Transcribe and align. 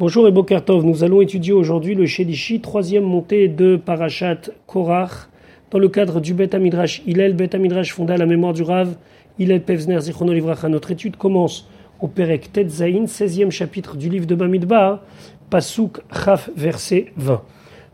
Bonjour 0.00 0.28
et 0.28 0.30
Bokertov, 0.30 0.84
nous 0.84 1.02
allons 1.02 1.22
étudier 1.22 1.52
aujourd'hui 1.52 1.96
le 1.96 2.06
Shedishi, 2.06 2.60
troisième 2.60 3.02
montée 3.02 3.48
de 3.48 3.74
Parashat 3.74 4.42
Korach, 4.68 5.28
dans 5.72 5.80
le 5.80 5.88
cadre 5.88 6.20
du 6.20 6.34
Bet 6.34 6.54
Amidrash 6.54 7.02
Hillel. 7.04 7.34
Bet 7.34 7.56
Amidrash 7.56 7.92
fondé 7.92 8.12
à 8.12 8.16
la 8.16 8.24
mémoire 8.24 8.52
du 8.52 8.62
Rav 8.62 8.94
Hillel 9.40 9.60
Pevzner 9.60 10.00
Zichrono 10.00 10.32
Livracha. 10.32 10.68
Notre 10.68 10.92
étude 10.92 11.16
commence 11.16 11.68
au 12.00 12.06
Perek 12.06 12.52
Tetzaïn, 12.52 13.06
16e 13.06 13.50
chapitre 13.50 13.96
du 13.96 14.08
livre 14.08 14.24
de 14.24 14.36
Bamidbar, 14.36 15.00
Pasuk 15.50 15.98
Chaf, 16.12 16.48
verset 16.54 17.06
20. 17.16 17.42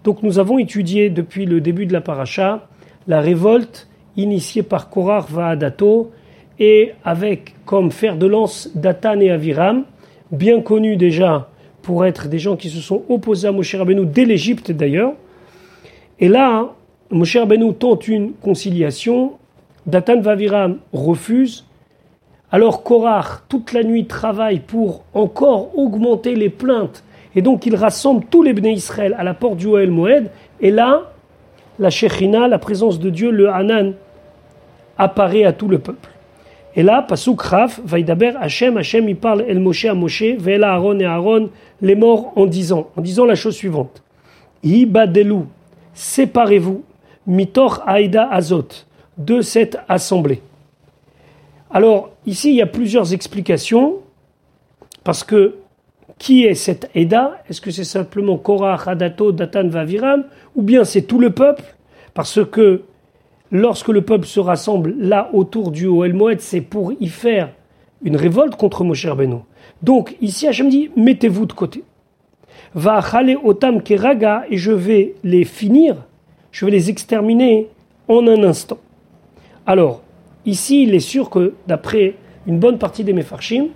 Donc 0.04 0.22
nous 0.22 0.38
avons 0.38 0.58
étudié 0.58 1.08
depuis 1.08 1.46
le 1.46 1.62
début 1.62 1.86
de 1.86 1.94
la 1.94 2.02
Paracha 2.02 2.68
la 3.06 3.22
révolte 3.22 3.88
initiée 4.18 4.62
par 4.62 4.90
Korach 4.90 5.30
Vaadato 5.30 6.12
et 6.58 6.92
avec 7.02 7.54
comme 7.64 7.90
fer 7.90 8.18
de 8.18 8.26
lance 8.26 8.70
Datan 8.74 9.20
et 9.20 9.30
Aviram, 9.30 9.84
bien 10.30 10.60
connus 10.60 10.98
déjà 10.98 11.48
pour 11.84 12.06
être 12.06 12.28
des 12.28 12.38
gens 12.38 12.56
qui 12.56 12.70
se 12.70 12.80
sont 12.80 13.02
opposés 13.08 13.46
à 13.46 13.52
Moshe 13.52 13.74
Rabbeinu 13.74 14.06
dès 14.06 14.24
l'Égypte 14.24 14.72
d'ailleurs. 14.72 15.12
Et 16.18 16.28
là, 16.28 16.70
Moshe 17.10 17.36
Rabbeinu 17.36 17.74
tente 17.74 18.08
une 18.08 18.32
conciliation, 18.32 19.34
Datan 19.86 20.20
Vaviram 20.20 20.78
refuse. 20.92 21.66
Alors 22.50 22.82
Korach, 22.82 23.42
toute 23.48 23.72
la 23.72 23.84
nuit, 23.84 24.06
travaille 24.06 24.60
pour 24.60 25.04
encore 25.12 25.78
augmenter 25.78 26.34
les 26.34 26.48
plaintes. 26.48 27.04
Et 27.36 27.42
donc 27.42 27.66
il 27.66 27.76
rassemble 27.76 28.24
tous 28.30 28.42
les 28.42 28.54
Bnei 28.54 28.72
Israël 28.72 29.14
à 29.18 29.22
la 29.22 29.34
porte 29.34 29.58
du 29.58 29.66
Oel 29.66 29.90
Moed. 29.90 30.30
Et 30.60 30.70
là, 30.70 31.12
la 31.78 31.90
Shechina, 31.90 32.48
la 32.48 32.58
présence 32.58 32.98
de 32.98 33.10
Dieu, 33.10 33.30
le 33.30 33.50
Hanan, 33.50 33.92
apparaît 34.96 35.44
à 35.44 35.52
tout 35.52 35.68
le 35.68 35.78
peuple. 35.78 36.08
Et 36.76 36.82
là, 36.82 37.02
Pasuk 37.02 37.40
Raf, 37.40 37.80
Vaidaber, 37.84 38.32
Hachem, 38.40 38.76
Hachem, 38.76 39.08
il 39.08 39.16
parle 39.16 39.44
El 39.48 39.60
Moshe 39.60 39.84
à 39.84 39.94
Moshe, 39.94 40.22
Vela 40.38 40.72
Aaron 40.72 40.98
et 40.98 41.04
Aaron, 41.04 41.50
les 41.80 41.94
morts 41.94 42.32
en 42.36 42.46
disant, 42.46 42.90
en 42.96 43.00
disant 43.00 43.24
la 43.24 43.36
chose 43.36 43.54
suivante. 43.54 44.02
Ibadelu, 44.64 45.44
séparez-vous, 45.92 46.82
Mitor 47.26 47.82
Aïda 47.86 48.28
Azot, 48.28 48.68
de 49.16 49.40
cette 49.40 49.78
assemblée. 49.88 50.42
Alors, 51.70 52.10
ici, 52.26 52.50
il 52.50 52.56
y 52.56 52.62
a 52.62 52.66
plusieurs 52.66 53.14
explications, 53.14 53.96
parce 55.04 55.22
que 55.22 55.56
qui 56.18 56.44
est 56.44 56.54
cette 56.54 56.90
Aïda 56.94 57.42
Est-ce 57.48 57.60
que 57.60 57.70
c'est 57.70 57.84
simplement 57.84 58.36
Korah, 58.36 58.80
Hadato, 58.86 59.32
Datan, 59.32 59.68
Vaviram, 59.68 60.24
ou 60.54 60.62
bien 60.62 60.84
c'est 60.84 61.02
tout 61.02 61.18
le 61.18 61.30
peuple? 61.30 61.64
Parce 62.14 62.40
que 62.44 62.82
lorsque 63.50 63.88
le 63.88 64.02
peuple 64.02 64.26
se 64.26 64.40
rassemble 64.40 64.94
là 64.98 65.30
autour 65.32 65.70
du 65.70 65.86
Oel 65.86 66.14
Moed, 66.14 66.40
c'est 66.40 66.60
pour 66.60 66.92
y 66.92 67.08
faire 67.08 67.50
une 68.02 68.16
révolte 68.16 68.56
contre 68.56 68.84
Moshe 68.84 69.06
Rabbeinu. 69.06 69.36
Donc 69.82 70.16
ici 70.20 70.46
Hachem 70.46 70.68
dit 70.68 70.90
mettez-vous 70.96 71.46
de 71.46 71.52
côté. 71.52 71.84
Va 72.74 73.00
chale 73.00 73.36
otam 73.42 73.82
keraga 73.82 74.44
et 74.50 74.56
je 74.56 74.72
vais 74.72 75.14
les 75.22 75.44
finir, 75.44 75.96
je 76.52 76.64
vais 76.64 76.72
les 76.72 76.90
exterminer 76.90 77.68
en 78.08 78.26
un 78.26 78.42
instant. 78.44 78.78
Alors 79.66 80.02
ici 80.44 80.82
il 80.82 80.94
est 80.94 81.00
sûr 81.00 81.30
que 81.30 81.54
d'après 81.66 82.14
une 82.46 82.58
bonne 82.58 82.78
partie 82.78 83.04
des 83.04 83.12
Mefarshim, 83.12 83.68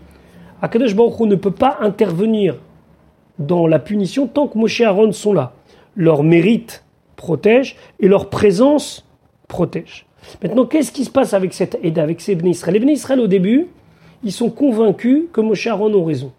Akadosh 0.61 0.95
Baruch 0.95 1.21
ne 1.21 1.37
peut 1.37 1.53
pas 1.53 1.79
intervenir 1.81 2.57
dans 3.39 3.67
la 3.67 3.79
punition 3.79 4.27
tant 4.27 4.49
que 4.49 4.59
Moshe 4.59 4.81
et 4.81 4.85
Aaron 4.85 5.13
sont 5.13 5.33
là. 5.33 5.53
Leur 5.95 6.23
mérite 6.23 6.85
protège 7.17 7.77
et 8.01 8.09
leur 8.09 8.29
présence 8.29 9.08
protège. 9.49 10.07
Maintenant, 10.43 10.67
qu'est-ce 10.67 10.93
qui 10.93 11.05
se 11.05 11.11
passe 11.11 11.35
avec 11.35 11.55
cette 11.55 11.79
aide, 11.83 11.99
avec 11.99 12.21
ces 12.21 12.35
Bnei 12.35 12.51
Israël? 12.51 12.75
Les 12.75 12.81
Bnei 12.81 13.21
au 13.21 13.27
début, 13.27 13.69
ils 14.23 14.33
sont 14.33 14.51
convaincus 14.51 15.25
que 15.33 15.41
Moshe 15.41 15.67
Aaron 15.67 15.93
ont 15.95 16.05
raison. 16.05 16.33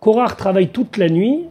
Korach 0.00 0.36
travaille 0.36 0.68
toute 0.68 0.96
la 0.96 1.08
nuit 1.08 1.44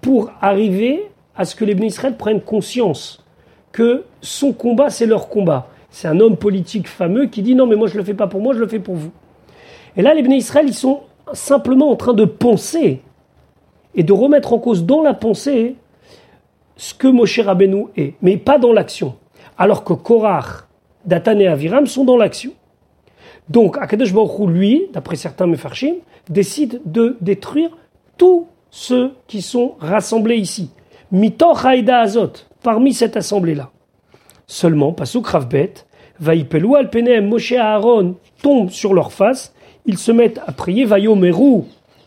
pour 0.00 0.30
arriver 0.40 1.04
à 1.36 1.44
ce 1.44 1.54
que 1.54 1.64
les 1.64 1.74
Bnei 1.74 1.88
Israël 1.88 2.16
prennent 2.16 2.40
conscience 2.40 3.24
que 3.72 4.04
son 4.20 4.52
combat, 4.52 4.90
c'est 4.90 5.06
leur 5.06 5.28
combat. 5.28 5.68
C'est 5.90 6.08
un 6.08 6.18
homme 6.20 6.36
politique 6.36 6.88
fameux 6.88 7.26
qui 7.26 7.42
dit 7.42 7.54
non, 7.54 7.66
mais 7.66 7.76
moi 7.76 7.88
je 7.88 7.96
le 7.96 8.04
fais 8.04 8.14
pas 8.14 8.26
pour 8.26 8.40
moi, 8.40 8.54
je 8.54 8.60
le 8.60 8.66
fais 8.66 8.78
pour 8.78 8.94
vous. 8.94 9.10
Et 9.96 10.02
là, 10.02 10.14
les 10.14 10.22
Bnei 10.22 10.38
ils 10.38 10.74
sont 10.74 11.00
simplement 11.32 11.90
en 11.90 11.96
train 11.96 12.14
de 12.14 12.24
penser 12.24 13.02
et 13.94 14.02
de 14.02 14.12
remettre 14.12 14.52
en 14.52 14.58
cause 14.58 14.84
dans 14.84 15.02
la 15.02 15.14
pensée 15.14 15.76
ce 16.76 16.94
que 16.94 17.08
Moshe 17.08 17.40
Rabbeinu 17.40 17.86
est, 17.96 18.14
mais 18.22 18.36
pas 18.36 18.58
dans 18.58 18.72
l'action 18.72 19.16
alors 19.60 19.84
que 19.84 19.92
Korach, 19.92 20.64
Datan 21.04 21.38
et 21.38 21.46
Aviram 21.46 21.86
sont 21.86 22.04
dans 22.04 22.16
l'action. 22.16 22.52
Donc, 23.50 23.76
Akadosh 23.76 24.14
Baruch 24.14 24.48
lui, 24.48 24.86
d'après 24.94 25.16
certains 25.16 25.46
Mefarshim, 25.46 25.96
décide 26.30 26.80
de 26.86 27.18
détruire 27.20 27.68
tous 28.16 28.46
ceux 28.70 29.12
qui 29.26 29.42
sont 29.42 29.74
rassemblés 29.78 30.38
ici. 30.38 30.70
Mitor 31.12 31.66
Haïda 31.66 32.00
Azot, 32.00 32.32
parmi 32.62 32.94
cette 32.94 33.18
assemblée-là. 33.18 33.70
Seulement, 34.46 34.92
Pasuk 34.92 35.26
Ravbet, 35.26 35.74
Vaipelu 36.18 36.76
Alpenem, 36.76 37.28
Moshe 37.28 37.52
Aaron 37.52 38.14
tombent 38.42 38.70
sur 38.70 38.94
leur 38.94 39.12
face, 39.12 39.54
ils 39.84 39.98
se 39.98 40.10
mettent 40.10 40.40
à 40.46 40.52
prier 40.52 40.86
Vayomeru, 40.86 41.64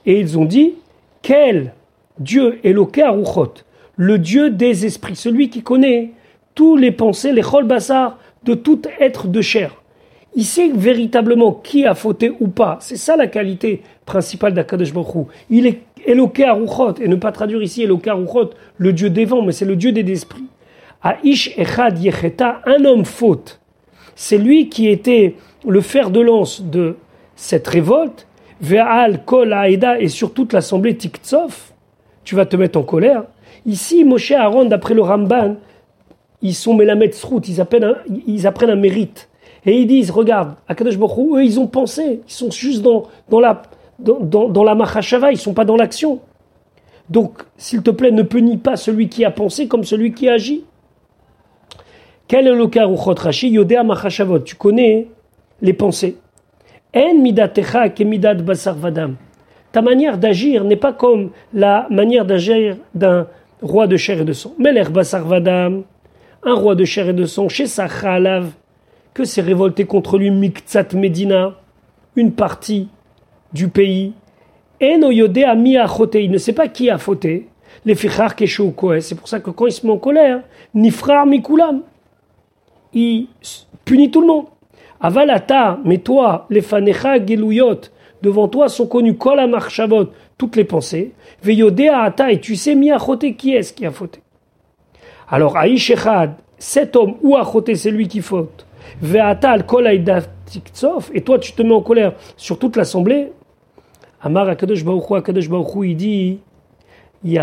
et 0.08 0.19
ils 0.19 0.40
ont 0.40 0.46
dit 0.46 0.74
Quel 1.22 1.74
Dieu 2.18 2.59
Eloké 2.63 3.03
Aruchot, 3.03 3.53
le 3.96 4.18
Dieu 4.18 4.50
des 4.50 4.88
esprits, 4.88 5.16
celui 5.16 5.52
qui 5.52 5.62
connaît 5.62 6.13
tous 6.56 6.75
les 6.75 6.91
pensées, 6.91 7.31
les 7.31 7.41
chol 7.41 7.68
de 7.68 8.53
tout 8.53 8.81
être 9.00 9.28
de 9.28 9.41
chair. 9.41 9.84
Il 10.36 10.46
sait 10.46 10.69
véritablement 10.69 11.52
qui 11.52 11.86
a 11.86 11.94
fauté 11.94 12.31
ou 12.40 12.47
pas. 12.47 12.78
C'est 12.81 12.97
ça 12.97 13.16
la 13.16 13.28
qualité 13.28 13.81
principale 14.06 14.53
d'Akadosh 14.53 14.94
Baruch 14.94 15.28
Il 15.50 15.68
est 15.68 15.81
Eloké 16.06 16.44
Aruchot, 16.46 16.96
et 17.00 17.08
ne 17.08 17.16
pas 17.16 17.31
traduire 17.31 17.62
ici 17.62 17.84
Eloké 17.84 18.09
Aruchot, 18.09 18.50
le 18.78 18.94
Dieu 18.94 19.09
des 19.09 19.25
vents, 19.25 19.44
mais 19.44 19.52
c'est 19.52 19.66
le 19.66 19.75
Dieu 19.75 19.92
des 19.92 20.12
esprits. 20.12 20.47
Aish 21.24 21.58
Echad 21.58 22.00
Yecheta, 22.00 22.62
un 22.66 22.84
homme 22.86 23.06
faute. 23.06 23.59
C'est 24.16 24.38
lui 24.38 24.69
qui 24.69 24.88
était 24.90 25.36
le 25.68 25.81
fer 25.81 26.09
de 26.09 26.19
lance 26.19 26.62
de 26.62 26.96
cette 27.36 27.68
révolte. 27.68 28.28
Ve'al 28.62 29.25
Kol 29.25 29.52
Aïda 29.52 30.00
et 30.00 30.08
sur 30.08 30.34
toute 30.34 30.53
l'assemblée 30.53 30.96
Tiktsov. 30.96 31.74
Tu 32.24 32.36
vas 32.36 32.46
te 32.46 32.56
mettre 32.56 32.80
en 32.80 32.84
colère. 32.84 33.24
Ici, 33.66 34.03
Moshe 34.06 34.31
Aaron, 34.31 34.66
d'après 34.66 34.94
le 34.94 35.02
Ramban, 35.02 35.58
ils 36.44 36.54
sont 36.54 36.76
Melamed 36.76 37.14
Srout, 37.14 37.48
ils 37.48 37.66
ils 38.28 38.46
apprennent 38.48 38.70
un 38.70 38.76
mérite. 38.76 39.30
Et 39.66 39.80
ils 39.80 39.88
disent, 39.88 40.12
regarde, 40.12 40.56
eux, 40.70 41.44
ils 41.44 41.59
ont 41.59 41.68
pensé, 41.68 42.22
ils 42.28 42.31
sont 42.31 42.52
juste 42.52 42.81
dans, 42.81 43.40
la, 43.40 43.62
dans, 43.98 44.20
dans, 44.20 44.50
dans 44.50 44.64
la 44.64 44.76
Mahashava, 44.76 45.31
ils 45.31 45.38
sont 45.38 45.54
pas 45.54 45.64
dans 45.64 45.78
l'action. 45.78 46.20
Donc, 47.09 47.44
s'il 47.58 47.81
te 47.81 47.92
plaît, 47.92 48.12
ne 48.12 48.24
punis 48.24 48.58
pas 48.58 48.76
celui 48.76 49.08
qui 49.08 49.24
a 49.24 49.31
pensé 49.31 49.68
comme 49.68 49.86
celui 49.86 50.14
qui 50.14 50.28
agit. 50.28 50.66
Quel 52.28 52.48
est 52.48 52.56
le 52.56 52.68
cas 52.68 52.88
Rashi 52.88 53.50
Yodea 53.50 53.84
tu 54.44 54.56
connais 54.56 55.08
les 55.62 55.74
pensées. 55.74 56.18
En 56.96 57.16
midat 57.16 58.34
basar. 58.36 58.75
Ta 59.72 59.81
manière 59.81 60.18
d'agir 60.18 60.64
n'est 60.64 60.75
pas 60.75 60.94
comme 60.94 61.31
la 61.54 61.88
manière 61.90 62.25
d'agir 62.25 62.78
d'un 62.94 63.28
roi 63.62 63.88
de 63.88 63.98
chair 63.98 64.22
et 64.22 64.25
de 64.25 64.34
sang. 64.34 64.54
Meler 64.60 64.86
basar 64.92 65.25
vadam, 65.25 65.84
un 66.46 66.54
roi 66.54 66.76
de 66.76 66.86
chair 66.86 67.09
et 67.09 67.14
de 67.14 67.26
sang, 67.26 67.48
chez 67.48 67.68
Sachalav, 67.68 68.52
que 69.14 69.24
s'est 69.24 69.42
révolté 69.42 69.86
contre 69.86 70.18
lui 70.18 70.31
Miktsat 70.31 70.88
Medina, 70.94 71.56
une 72.16 72.34
partie 72.34 72.90
du 73.54 73.68
pays. 73.68 74.14
Et 74.80 74.98
Noyode 74.98 75.38
a 75.38 75.56
mis 75.56 75.78
à 75.78 75.88
il 76.16 76.31
ne 76.31 76.38
sait 76.38 76.54
pas 76.54 76.68
qui 76.68 76.90
a 76.90 76.98
fauté. 76.98 77.48
Les 77.86 77.96
fichar 77.96 78.34
c'est 78.38 79.16
pour 79.16 79.28
ça 79.28 79.40
que 79.40 79.50
quand 79.50 79.68
il 79.68 79.72
se 79.72 79.86
met 79.86 79.94
en 79.94 79.98
colère, 79.98 80.42
Nifrar 80.74 81.26
Mikulam, 81.26 81.81
il 82.94 83.28
punit 83.86 84.12
tout 84.12 84.22
le 84.22 84.28
monde. 84.28 84.46
Avalata, 85.00 85.80
mais 85.84 85.98
toi, 85.98 86.48
les 86.50 86.62
fanecha 86.62 87.24
geluyot, 87.24 87.81
devant 88.22 88.48
toi 88.48 88.70
sont 88.70 88.88
connus 88.88 89.18
kol 89.18 89.40
toutes 90.38 90.56
les 90.56 90.64
pensées. 90.64 91.14
Veyodea 91.42 92.04
ata, 92.04 92.31
et 92.31 92.40
tu 92.40 92.56
sais 92.56 92.75
mi 92.75 92.90
qui 93.38 93.54
est-ce 93.54 93.74
qui 93.74 93.86
a 93.86 93.92
fauté. 93.92 94.23
Alors, 95.33 95.57
Aïch 95.57 95.89
Echad, 95.89 96.35
cet 96.59 96.95
homme 96.95 97.15
ou 97.24 97.35
Achoté, 97.35 97.74
c'est 97.74 97.89
lui 97.89 98.07
qui 98.07 98.21
faute. 98.21 98.68
Ve'atal 99.01 99.65
et 101.12 101.21
toi 101.21 101.39
tu 101.39 101.53
te 101.53 101.63
mets 101.63 101.74
en 101.74 101.81
colère 101.81 102.13
sur 102.38 102.59
toute 102.59 102.75
l'assemblée. 102.75 103.31
Amar 104.21 104.47
Akadosh 104.47 104.85
Baruch 104.85 105.09
Akadosh 105.09 105.50
Baruch 105.50 105.88
il 105.88 105.97
dit, 105.97 106.39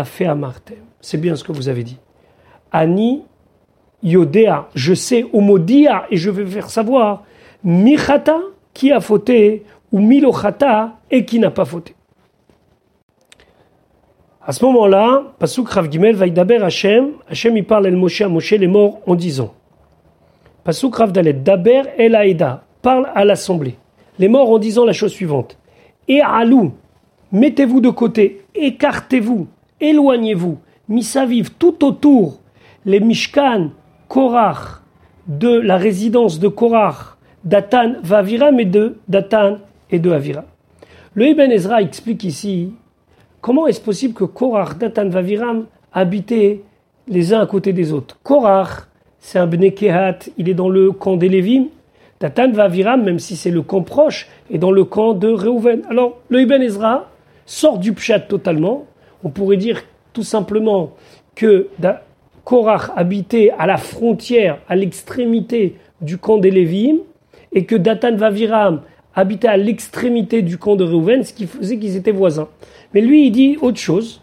fait 0.05 0.25
Amartem. 0.25 0.77
C'est 1.01 1.17
bien 1.17 1.35
ce 1.35 1.43
que 1.43 1.51
vous 1.51 1.67
avez 1.67 1.83
dit. 1.83 1.99
Ani 2.71 3.23
Yodea, 4.01 4.69
je 4.73 4.93
sais, 4.93 5.25
Omodia, 5.33 6.05
et 6.09 6.15
je 6.15 6.29
vais 6.29 6.45
faire 6.45 6.69
savoir, 6.69 7.23
Michata, 7.61 8.39
qui 8.73 8.93
a 8.93 9.01
fauté, 9.01 9.65
ou 9.91 9.99
Milochata, 9.99 10.93
et 11.11 11.25
qui 11.25 11.39
n'a 11.39 11.51
pas 11.51 11.65
fauté. 11.65 11.93
À 14.43 14.53
ce 14.53 14.65
moment-là, 14.65 15.21
Pasuk 15.37 15.69
Rav 15.69 15.91
Gimel 15.91 16.15
va 16.15 16.27
Daber 16.27 16.63
Hashem. 16.63 17.11
Hashem 17.29 17.57
il 17.57 17.63
parle 17.63 17.85
El 17.85 17.95
Moshe 17.95 18.21
à 18.21 18.27
Moshe 18.27 18.53
les 18.53 18.65
morts 18.65 18.99
en 19.05 19.13
disant 19.13 19.53
Pasuk 20.63 20.95
Rav 20.95 21.11
Dalet 21.11 21.33
Daber 21.33 21.83
El 21.99 22.17
Parle 22.81 23.07
à 23.13 23.23
l'assemblée. 23.23 23.75
Les 24.17 24.27
morts 24.27 24.49
en 24.49 24.57
disant 24.57 24.83
la 24.83 24.93
chose 24.93 25.11
suivante 25.11 25.59
Et 26.07 26.21
Alou, 26.21 26.71
mettez-vous 27.31 27.81
de 27.81 27.91
côté, 27.91 28.41
écartez-vous, 28.55 29.47
éloignez-vous, 29.79 30.57
misaviv, 30.89 31.51
tout 31.59 31.85
autour, 31.85 32.39
les 32.83 32.99
Mishkan, 32.99 33.69
Korach, 34.07 34.81
de 35.27 35.49
la 35.49 35.77
résidence 35.77 36.39
de 36.39 36.47
Korach, 36.47 37.15
d'Atan 37.43 37.93
Vaviram 38.01 38.59
et 38.59 38.65
de 38.65 38.97
Datan 39.07 39.59
et 39.91 39.99
de 39.99 40.09
Avira. 40.09 40.45
Le 41.13 41.27
Ibn 41.27 41.51
Ezra 41.51 41.83
explique 41.83 42.23
ici 42.23 42.73
comment 43.41 43.67
est-ce 43.67 43.81
possible 43.81 44.13
que 44.13 44.23
Korach, 44.23 44.77
Datan, 44.77 45.09
Vaviram 45.09 45.65
habitaient 45.91 46.61
les 47.07 47.33
uns 47.33 47.41
à 47.41 47.45
côté 47.45 47.73
des 47.73 47.91
autres? 47.91 48.17
Korach, 48.23 48.87
c'est 49.19 49.39
un 49.39 49.47
Bnei 49.47 49.75
il 50.37 50.49
est 50.49 50.53
dans 50.53 50.69
le 50.69 50.91
camp 50.91 51.17
des 51.17 51.29
Lévim. 51.29 51.65
Datan, 52.19 52.51
Vaviram, 52.51 53.03
même 53.03 53.19
si 53.19 53.35
c'est 53.35 53.51
le 53.51 53.61
camp 53.61 53.81
proche, 53.81 54.27
est 54.51 54.57
dans 54.57 54.71
le 54.71 54.83
camp 54.83 55.13
de 55.13 55.27
Reuven. 55.27 55.81
Alors, 55.89 56.19
le 56.29 56.41
Ibn 56.41 56.61
Ezra 56.61 57.09
sort 57.45 57.79
du 57.79 57.93
Pshat 57.93 58.21
totalement. 58.21 58.85
On 59.23 59.29
pourrait 59.29 59.57
dire 59.57 59.81
tout 60.13 60.23
simplement 60.23 60.91
que 61.35 61.67
Korach 62.43 62.91
habitait 62.95 63.51
à 63.57 63.65
la 63.65 63.77
frontière, 63.77 64.59
à 64.67 64.75
l'extrémité 64.75 65.75
du 66.01 66.17
camp 66.17 66.37
des 66.37 66.51
Lévim, 66.51 66.97
et 67.53 67.65
que 67.65 67.75
Datan 67.75 68.15
Vaviram 68.15 68.81
habitait 69.15 69.47
à 69.47 69.57
l'extrémité 69.57 70.41
du 70.41 70.57
camp 70.57 70.75
de 70.75 70.83
Reuven, 70.83 71.23
ce 71.23 71.33
qui 71.33 71.47
faisait 71.47 71.77
qu'ils 71.77 71.95
étaient 71.95 72.11
voisins. 72.11 72.47
Mais 72.93 73.01
lui, 73.01 73.27
il 73.27 73.31
dit 73.31 73.57
autre 73.61 73.77
chose, 73.77 74.21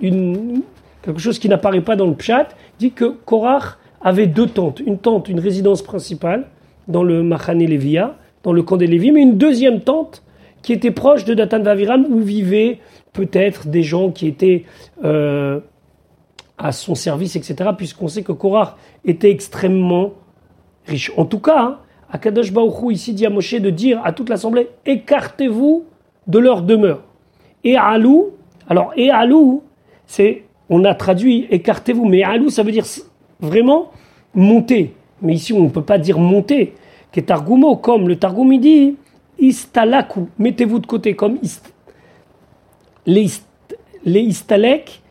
une, 0.00 0.62
quelque 1.02 1.20
chose 1.20 1.38
qui 1.38 1.48
n'apparaît 1.48 1.80
pas 1.80 1.96
dans 1.96 2.06
le 2.06 2.14
Pshat, 2.14 2.48
dit 2.78 2.92
que 2.92 3.04
Korach 3.04 3.78
avait 4.00 4.26
deux 4.26 4.46
tentes, 4.46 4.80
une 4.80 4.98
tente, 4.98 5.28
une 5.28 5.40
résidence 5.40 5.82
principale 5.82 6.46
dans 6.88 7.02
le 7.02 7.22
Machane 7.22 7.64
Levia, 7.64 8.16
dans 8.42 8.52
le 8.52 8.62
camp 8.62 8.76
des 8.76 8.86
Lévim, 8.86 9.14
mais 9.14 9.22
une 9.22 9.38
deuxième 9.38 9.80
tente 9.80 10.22
qui 10.62 10.72
était 10.72 10.90
proche 10.90 11.24
de 11.24 11.34
Datan 11.34 11.62
Vaviram, 11.62 12.06
où 12.08 12.20
vivaient 12.20 12.78
peut-être 13.12 13.68
des 13.68 13.82
gens 13.82 14.10
qui 14.10 14.26
étaient 14.26 14.64
euh, 15.04 15.60
à 16.58 16.72
son 16.72 16.94
service, 16.94 17.36
etc., 17.36 17.70
puisqu'on 17.76 18.08
sait 18.08 18.22
que 18.22 18.32
Korach 18.32 18.76
était 19.04 19.30
extrêmement 19.30 20.12
riche. 20.86 21.12
En 21.16 21.24
tout 21.24 21.40
cas, 21.40 21.60
hein, 21.60 21.78
Akadosh 22.10 22.52
Baruchou 22.52 22.90
ici 22.90 23.12
dit 23.12 23.26
à 23.26 23.30
Moshe 23.30 23.54
de 23.54 23.70
dire 23.70 24.00
à 24.04 24.12
toute 24.12 24.28
l'assemblée 24.28 24.68
écartez-vous 24.84 25.84
de 26.26 26.38
leur 26.38 26.62
demeure. 26.62 27.02
Et 27.64 27.76
alou, 27.76 28.30
alors 28.68 28.92
et 28.96 29.10
alou, 29.10 29.62
c'est 30.06 30.44
on 30.68 30.84
a 30.84 30.94
traduit 30.94 31.46
écartez-vous, 31.50 32.04
mais 32.04 32.22
alou 32.22 32.50
ça 32.50 32.62
veut 32.62 32.72
dire 32.72 32.84
vraiment 33.40 33.90
monter. 34.34 34.94
Mais 35.22 35.34
ici 35.34 35.52
on 35.52 35.64
ne 35.64 35.68
peut 35.68 35.82
pas 35.82 35.98
dire 35.98 36.18
monter. 36.18 36.74
Que 37.12 37.20
targumo 37.20 37.76
comme 37.76 38.08
le 38.08 38.16
targum 38.16 38.56
dit 38.58 38.96
istalaku, 39.38 40.28
mettez-vous 40.38 40.78
de 40.78 40.86
côté 40.86 41.14
comme 41.14 41.38
les, 43.06 43.26
les 44.04 44.20
istalek, 44.20 45.02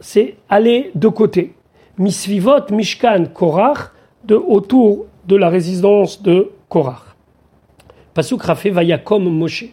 c'est 0.00 0.36
aller 0.48 0.90
de 0.94 1.08
côté. 1.08 1.54
Misvivot 1.98 2.70
mishkan 2.70 3.26
korach 3.32 3.92
de 4.24 4.34
autour 4.34 5.06
de 5.26 5.36
la 5.36 5.48
résidence 5.48 6.22
de 6.22 6.50
Korach. 6.68 7.14
Pasuk 8.14 8.42
Rafé 8.42 8.72
comme 9.04 9.28
Moshe. 9.28 9.66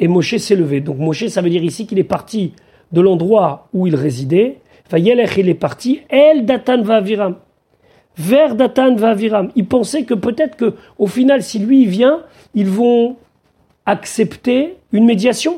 Et 0.00 0.08
Moshe 0.08 0.36
s'est 0.36 0.56
levé. 0.56 0.80
Donc 0.80 0.98
Moshe, 0.98 1.26
ça 1.26 1.40
veut 1.40 1.50
dire 1.50 1.62
ici 1.62 1.86
qu'il 1.86 1.98
est 1.98 2.04
parti 2.04 2.52
de 2.92 3.00
l'endroit 3.00 3.68
où 3.72 3.86
il 3.86 3.94
résidait. 3.94 4.58
Vayelech, 4.90 5.36
il 5.36 5.48
est 5.48 5.54
parti. 5.54 6.00
El 6.08 6.46
Datan 6.46 6.82
Vaviram. 6.82 7.36
Vers 8.16 8.54
Datan 8.54 8.94
Vaviram. 8.96 9.50
Il 9.54 9.66
pensait 9.66 10.04
que 10.04 10.14
peut-être 10.14 10.56
que, 10.56 10.74
au 10.98 11.06
final, 11.06 11.42
si 11.42 11.58
lui 11.58 11.84
vient, 11.86 12.22
ils 12.54 12.66
vont 12.66 13.16
accepter 13.86 14.76
une 14.92 15.04
médiation. 15.04 15.56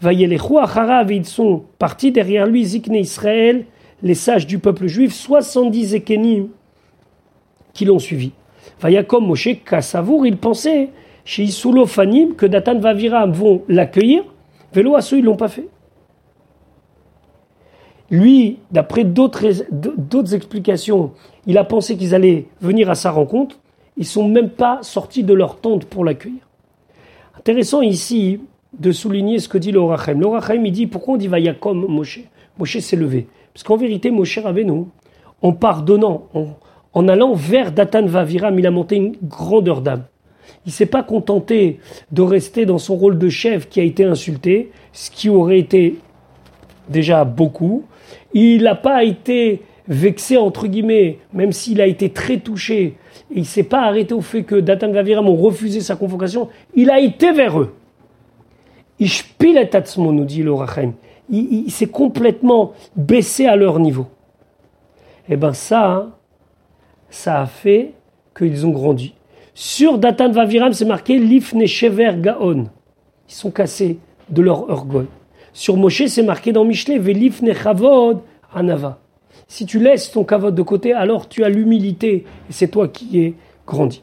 Vayelechu 0.00 0.58
Acharav, 0.58 1.12
ils 1.12 1.24
sont 1.24 1.64
partis 1.78 2.10
derrière 2.10 2.46
lui, 2.46 2.64
Zikne 2.64 2.96
Israël, 2.96 3.66
les 4.02 4.14
sages 4.14 4.46
du 4.46 4.58
peuple 4.58 4.86
juif, 4.86 5.12
70 5.12 5.94
Ekenim 5.94 6.48
qui 7.74 7.84
l'ont 7.84 7.98
suivi. 7.98 8.32
comme 9.06 9.26
Moshe 9.26 9.62
Kassavour, 9.64 10.26
il 10.26 10.38
pensait 10.38 10.90
chez 11.24 11.42
Isulo 11.42 11.86
Fanim 11.86 12.34
que 12.34 12.46
Datan 12.46 12.78
Vaviram 12.78 13.32
vont 13.32 13.62
l'accueillir. 13.68 14.24
Vélo 14.72 14.96
ils 15.12 15.18
ne 15.18 15.22
l'ont 15.22 15.36
pas 15.36 15.48
fait. 15.48 15.68
Lui, 18.10 18.58
d'après 18.70 19.04
d'autres 19.04 20.34
explications, 20.34 21.12
il 21.46 21.58
a 21.58 21.64
pensé 21.64 21.96
qu'ils 21.96 22.14
allaient 22.14 22.46
venir 22.60 22.90
à 22.90 22.94
sa 22.94 23.10
rencontre. 23.10 23.56
Ils 23.96 24.06
sont 24.06 24.28
même 24.28 24.50
pas 24.50 24.78
sortis 24.82 25.24
de 25.24 25.32
leur 25.32 25.56
tente 25.56 25.84
pour 25.86 26.04
l'accueillir. 26.04 26.40
Intéressant 27.38 27.82
ici 27.82 28.40
de 28.78 28.92
souligner 28.92 29.38
ce 29.38 29.48
que 29.48 29.58
dit 29.58 29.72
l'Orachem. 29.72 30.20
L'Orachem, 30.20 30.64
il 30.66 30.72
dit 30.72 30.86
pourquoi 30.86 31.14
on 31.14 31.16
dit 31.16 31.30
comme 31.60 31.86
Moshe? 31.86 32.20
Moshe 32.58 32.78
s'est 32.78 32.96
levé. 32.96 33.28
Parce 33.52 33.62
qu'en 33.62 33.76
vérité, 33.76 34.10
Moshe 34.10 34.38
nous, 34.64 34.88
en 35.42 35.52
pardonnant, 35.52 36.28
en, 36.34 36.46
en 36.94 37.08
allant 37.08 37.34
vers 37.34 37.72
Datan 37.72 38.06
Vaviram, 38.06 38.58
il 38.58 38.66
a 38.66 38.70
monté 38.70 38.96
une 38.96 39.16
grandeur 39.22 39.82
d'âme. 39.82 40.04
Il 40.64 40.72
s'est 40.72 40.86
pas 40.86 41.02
contenté 41.02 41.80
de 42.12 42.22
rester 42.22 42.64
dans 42.64 42.78
son 42.78 42.96
rôle 42.96 43.18
de 43.18 43.28
chef 43.28 43.68
qui 43.68 43.80
a 43.80 43.82
été 43.82 44.04
insulté, 44.04 44.70
ce 44.92 45.10
qui 45.10 45.28
aurait 45.28 45.58
été 45.58 45.98
déjà 46.88 47.24
beaucoup. 47.24 47.84
Il 48.32 48.62
n'a 48.62 48.74
pas 48.74 49.04
été 49.04 49.62
vexé, 49.88 50.36
entre 50.36 50.66
guillemets, 50.66 51.18
même 51.32 51.52
s'il 51.52 51.80
a 51.80 51.86
été 51.86 52.10
très 52.10 52.38
touché. 52.38 52.96
Et 53.30 53.40
il 53.40 53.46
s'est 53.46 53.64
pas 53.64 53.82
arrêté 53.82 54.14
au 54.14 54.20
fait 54.20 54.44
que 54.44 54.54
Datan 54.54 54.92
Vaviram 54.92 55.28
ont 55.28 55.36
refusé 55.36 55.80
sa 55.80 55.96
convocation. 55.96 56.48
Il 56.74 56.90
a 56.90 57.00
été 57.00 57.32
vers 57.32 57.60
eux. 57.60 57.74
Nous 59.00 60.24
dit. 60.24 60.44
Il, 61.30 61.64
il 61.66 61.70
s'est 61.70 61.86
complètement 61.86 62.72
baissé 62.96 63.46
à 63.46 63.56
leur 63.56 63.78
niveau. 63.80 64.06
Eh 65.28 65.36
ben 65.36 65.52
ça, 65.52 65.90
hein, 65.90 66.13
ça 67.14 67.40
a 67.40 67.46
fait 67.46 67.92
qu'ils 68.36 68.66
ont 68.66 68.70
grandi. 68.70 69.14
Sur 69.54 69.98
Datan 69.98 70.30
Vaviram, 70.30 70.72
c'est 70.72 70.84
marqué 70.84 71.18
Lifne 71.18 71.64
Shever 71.64 72.14
Gaon. 72.18 72.66
Ils 73.28 73.34
sont 73.34 73.52
cassés 73.52 73.98
de 74.28 74.42
leur 74.42 74.68
orgueil. 74.68 75.06
Sur 75.52 75.76
Moshe, 75.76 76.06
c'est 76.06 76.24
marqué 76.24 76.52
dans 76.52 76.64
Michelet 76.64 76.98
Velifne 76.98 77.54
Chavod 77.54 78.20
Anava. 78.52 78.98
Si 79.46 79.64
tu 79.64 79.78
laisses 79.78 80.10
ton 80.10 80.24
kavod 80.24 80.54
de 80.54 80.62
côté, 80.62 80.92
alors 80.92 81.28
tu 81.28 81.44
as 81.44 81.48
l'humilité 81.48 82.24
et 82.48 82.52
c'est 82.52 82.68
toi 82.68 82.88
qui 82.88 83.20
es 83.20 83.34
grandi. 83.64 84.02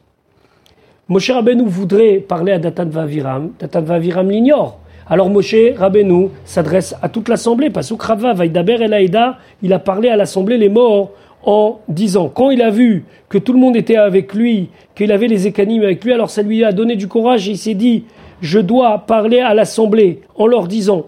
Moshe 1.09 1.31
Rabbeinu 1.31 1.65
voudrait 1.65 2.19
parler 2.19 2.53
à 2.53 2.59
Datan 2.59 2.85
Vaviram. 2.85 3.51
Datan 3.59 3.81
Vaviram 3.81 4.29
l'ignore. 4.31 4.79
Alors 5.09 5.29
Moshe 5.29 5.75
Rabbeinu 5.75 6.29
s'adresse 6.45 6.95
à 7.01 7.09
toute 7.09 7.27
l'assemblée. 7.27 7.69
Que 7.71 8.05
Rava 8.05 8.33
Vaidaber 8.33 8.77
El 8.81 9.35
il 9.61 9.73
a 9.73 9.79
parlé 9.79 10.07
à 10.07 10.15
l'assemblée 10.15 10.57
les 10.57 10.69
morts 10.69 11.11
en 11.43 11.79
disant, 11.87 12.29
quand 12.29 12.51
il 12.51 12.61
a 12.61 12.69
vu 12.69 13.05
que 13.29 13.37
tout 13.37 13.53
le 13.53 13.59
monde 13.59 13.75
était 13.75 13.95
avec 13.95 14.33
lui, 14.33 14.69
qu'il 14.95 15.11
avait 15.11 15.27
les 15.27 15.47
écanimes 15.47 15.83
avec 15.83 16.03
lui, 16.03 16.13
alors 16.13 16.29
ça 16.29 16.41
lui 16.41 16.63
a 16.63 16.71
donné 16.71 16.95
du 16.95 17.07
courage 17.07 17.47
et 17.47 17.51
il 17.51 17.57
s'est 17.57 17.73
dit, 17.73 18.05
je 18.41 18.59
dois 18.59 18.99
parler 18.99 19.39
à 19.39 19.53
l'assemblée 19.53 20.21
en 20.35 20.47
leur 20.47 20.67
disant, 20.67 21.05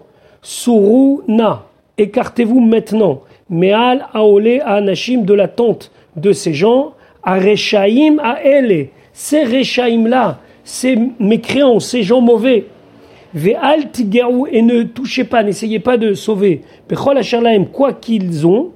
na, 1.28 1.64
écartez-vous 1.98 2.60
maintenant, 2.60 3.22
Meal 3.50 4.06
Aole 4.12 4.60
Anashim 4.64 5.22
de 5.22 5.34
la 5.34 5.48
tente 5.48 5.90
de 6.16 6.32
ces 6.32 6.54
gens, 6.54 6.92
à 7.22 7.38
Rechaim 7.38 8.18
à 8.22 8.38
Elle, 8.42 8.88
ces 9.12 9.44
Rechaim 9.44 10.08
là, 10.08 10.38
ces 10.64 10.98
mécréants, 11.18 11.80
ces 11.80 12.02
gens 12.02 12.20
mauvais, 12.20 12.66
Ve'al 13.34 13.88
et 14.52 14.62
ne 14.62 14.84
touchez 14.84 15.24
pas, 15.24 15.42
n'essayez 15.42 15.80
pas 15.80 15.96
de 15.96 16.14
sauver, 16.14 16.62
quoi 17.72 17.92
qu'ils 17.92 18.46
ont, 18.46 18.70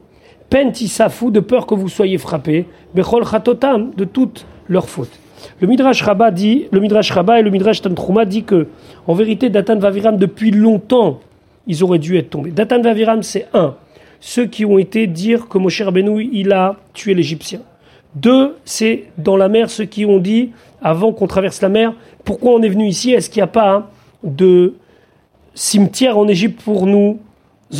pentisafou, 0.50 1.30
de 1.30 1.40
peur 1.40 1.66
que 1.66 1.74
vous 1.74 1.88
soyez 1.88 2.18
frappés, 2.18 2.66
bechol 2.94 3.24
chatotam, 3.24 3.90
de 3.96 4.04
toutes 4.04 4.46
leurs 4.68 4.88
fautes. 4.88 5.18
Le 5.60 5.68
Midrash 5.68 6.02
Rabba 6.02 6.30
dit, 6.30 6.66
le 6.72 6.80
Midrash 6.80 7.10
Rabba 7.10 7.40
et 7.40 7.42
le 7.42 7.50
Midrash 7.50 7.82
Tantruma 7.82 8.24
dit 8.24 8.44
que, 8.44 8.66
en 9.06 9.14
vérité, 9.14 9.50
Datan 9.50 9.78
Vaviram, 9.78 10.16
depuis 10.16 10.50
longtemps, 10.50 11.20
ils 11.66 11.84
auraient 11.84 11.98
dû 11.98 12.16
être 12.16 12.30
tombés. 12.30 12.50
Datan 12.50 12.80
Vaviram, 12.80 13.22
c'est 13.22 13.46
un, 13.54 13.74
ceux 14.20 14.46
qui 14.46 14.64
ont 14.64 14.78
été 14.78 15.06
dire 15.06 15.48
que 15.48 15.58
Moshe 15.58 15.80
Rabbeinu, 15.80 16.28
il 16.32 16.52
a 16.52 16.76
tué 16.92 17.14
l'Égyptien. 17.14 17.60
Deux, 18.14 18.56
c'est 18.64 19.04
dans 19.18 19.36
la 19.36 19.48
mer 19.48 19.70
ceux 19.70 19.84
qui 19.84 20.04
ont 20.04 20.18
dit, 20.18 20.50
avant 20.82 21.12
qu'on 21.12 21.26
traverse 21.26 21.60
la 21.60 21.68
mer, 21.68 21.92
pourquoi 22.24 22.52
on 22.52 22.62
est 22.62 22.68
venu 22.68 22.86
ici? 22.86 23.12
Est-ce 23.12 23.30
qu'il 23.30 23.40
n'y 23.40 23.44
a 23.44 23.48
pas 23.48 23.90
de 24.24 24.74
cimetière 25.54 26.18
en 26.18 26.26
Égypte 26.26 26.62
pour 26.62 26.86
nous 26.86 27.18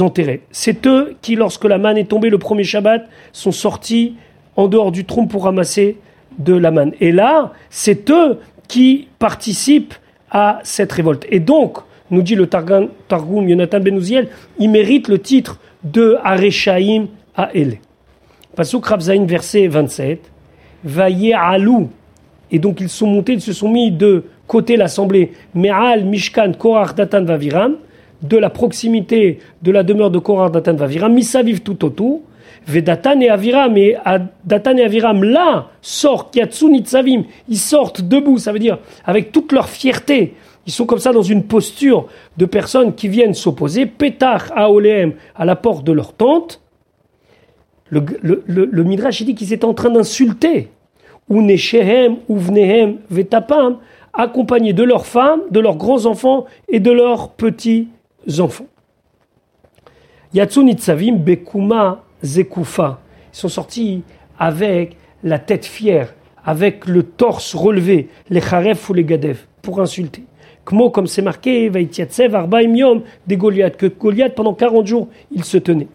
enterrés. 0.00 0.42
C'est 0.50 0.87
eux 0.87 1.16
qui, 1.23 1.37
lorsque 1.37 1.64
la 1.64 1.78
manne 1.78 1.99
est 1.99 2.09
tombée 2.09 2.30
le 2.30 2.38
premier 2.38 2.64
Shabbat, 2.64 3.09
sont 3.33 3.52
sortis 3.52 4.14
en 4.57 4.68
dehors 4.68 4.92
du 4.92 5.04
trône 5.04 5.28
pour 5.28 5.45
ramasser 5.45 5.99
de 6.38 6.54
la 6.54 6.71
manne. 6.71 6.92
Et 7.00 7.12
là, 7.12 7.52
c'est 7.71 8.11
eux 8.11 8.38
qui 8.66 9.09
participent 9.18 9.95
à 10.30 10.61
cette 10.62 10.92
révolte. 10.92 11.26
Et 11.30 11.40
donc, 11.40 11.78
nous 12.11 12.23
dit 12.23 12.35
le 12.35 12.47
Targum, 12.47 12.88
Targum 13.09 13.49
Yonatan 13.49 13.80
Benouziel, 13.80 14.28
il 14.59 14.71
mérite 14.71 15.09
le 15.09 15.18
titre 15.18 15.59
de 15.85 16.16
Areshaim 16.23 17.07
à 17.37 17.50
El. 17.54 17.78
Pasuk 18.57 18.87
Rabzaïn, 18.87 19.25
verset 19.26 19.68
27. 19.68 20.30
Vaye 20.85 21.33
alou. 21.33 21.90
Et 22.50 22.59
donc, 22.59 22.80
ils 22.80 22.88
sont 22.88 23.07
montés, 23.07 23.35
ils 23.35 23.40
se 23.40 23.52
sont 23.52 23.68
mis 23.68 23.90
de 23.90 24.25
côté 24.47 24.76
l'assemblée. 24.76 25.33
Me'al, 25.54 26.04
Mishkan, 26.04 26.52
Korach, 26.52 26.95
Datan, 26.95 27.25
Vaviram 27.25 27.76
de 28.22 28.37
la 28.37 28.50
proximité 28.50 29.38
de 29.62 29.70
la 29.70 29.82
demeure 29.82 30.10
de 30.10 30.18
Korah, 30.18 30.50
Datan, 30.50 30.75
Vaviram, 30.75 31.12
Misaviv 31.12 31.60
tout 31.60 31.84
autour, 31.84 32.22
Vedatan 32.66 33.20
et 33.20 33.28
Aviram, 33.28 33.76
et 33.76 33.96
Datan 34.44 34.76
et 34.76 34.84
Aviram, 34.84 35.25
là, 35.25 35.68
sortent, 35.80 36.37
Yatsun 36.37 36.75
Itzavim, 36.75 37.25
ils 37.48 37.58
sortent 37.58 38.02
debout, 38.02 38.38
ça 38.38 38.52
veut 38.52 38.58
dire 38.58 38.78
avec 39.04 39.32
toute 39.32 39.52
leur 39.52 39.68
fierté, 39.68 40.34
ils 40.68 40.72
sont 40.72 40.84
comme 40.84 40.98
ça 40.98 41.12
dans 41.12 41.22
une 41.22 41.44
posture 41.44 42.08
de 42.37 42.44
personnes 42.44 42.94
qui 42.94 43.08
viennent 43.08 43.32
s'opposer, 43.32 43.87
Pétach 43.87 44.50
à 44.54 44.70
Oléem, 44.70 45.14
à 45.34 45.46
la 45.46 45.56
porte 45.56 45.82
de 45.82 45.92
leur 45.92 46.12
tente. 46.12 46.60
Le, 47.88 48.04
le, 48.20 48.44
le, 48.46 48.84
Midrash 48.84 49.22
dit 49.22 49.34
qu'ils 49.34 49.54
étaient 49.54 49.64
en 49.64 49.72
train 49.72 49.88
d'insulter. 49.88 50.68
Ou 51.30 51.40
Neshehem, 51.40 52.18
ou 52.28 52.37
Vnehem, 52.37 52.98
Vetapam, 53.08 53.78
accompagnés 54.12 54.75
de 54.75 54.82
leurs 54.82 55.06
femmes, 55.06 55.40
de 55.50 55.58
leurs 55.58 55.76
grands-enfants 55.76 56.44
et 56.68 56.80
de 56.80 56.90
leurs 56.90 57.30
petits-enfants. 57.30 57.97
Yatsun 60.35 60.66
Itzavim, 60.68 61.16
Bekuma, 61.16 62.04
Zekufa. 62.23 63.00
Ils 63.32 63.37
sont 63.37 63.49
sortis 63.49 64.02
avec 64.38 64.97
la 65.23 65.38
tête 65.38 65.64
fière, 65.64 66.14
avec 66.44 66.87
le 66.87 67.02
torse 67.02 67.54
relevé, 67.54 68.08
les 68.30 68.40
Charef 68.40 68.88
ou 68.90 68.94
les 68.94 69.04
Gadef, 69.04 69.49
pour 69.62 69.80
insulter 69.80 70.25
comme 70.92 71.06
c'est 71.06 71.23
marqué, 71.23 71.68
Vaitiatsev, 71.68 72.35
Arbaim 72.35 72.75
Yom, 72.75 73.02
des 73.26 73.37
Goliath, 73.37 73.76
que 73.76 73.87
Goliath, 73.87 74.35
pendant 74.35 74.54
40 74.54 74.87
jours, 74.87 75.08
il 75.30 75.44
se 75.44 75.56
tenait. 75.58 75.88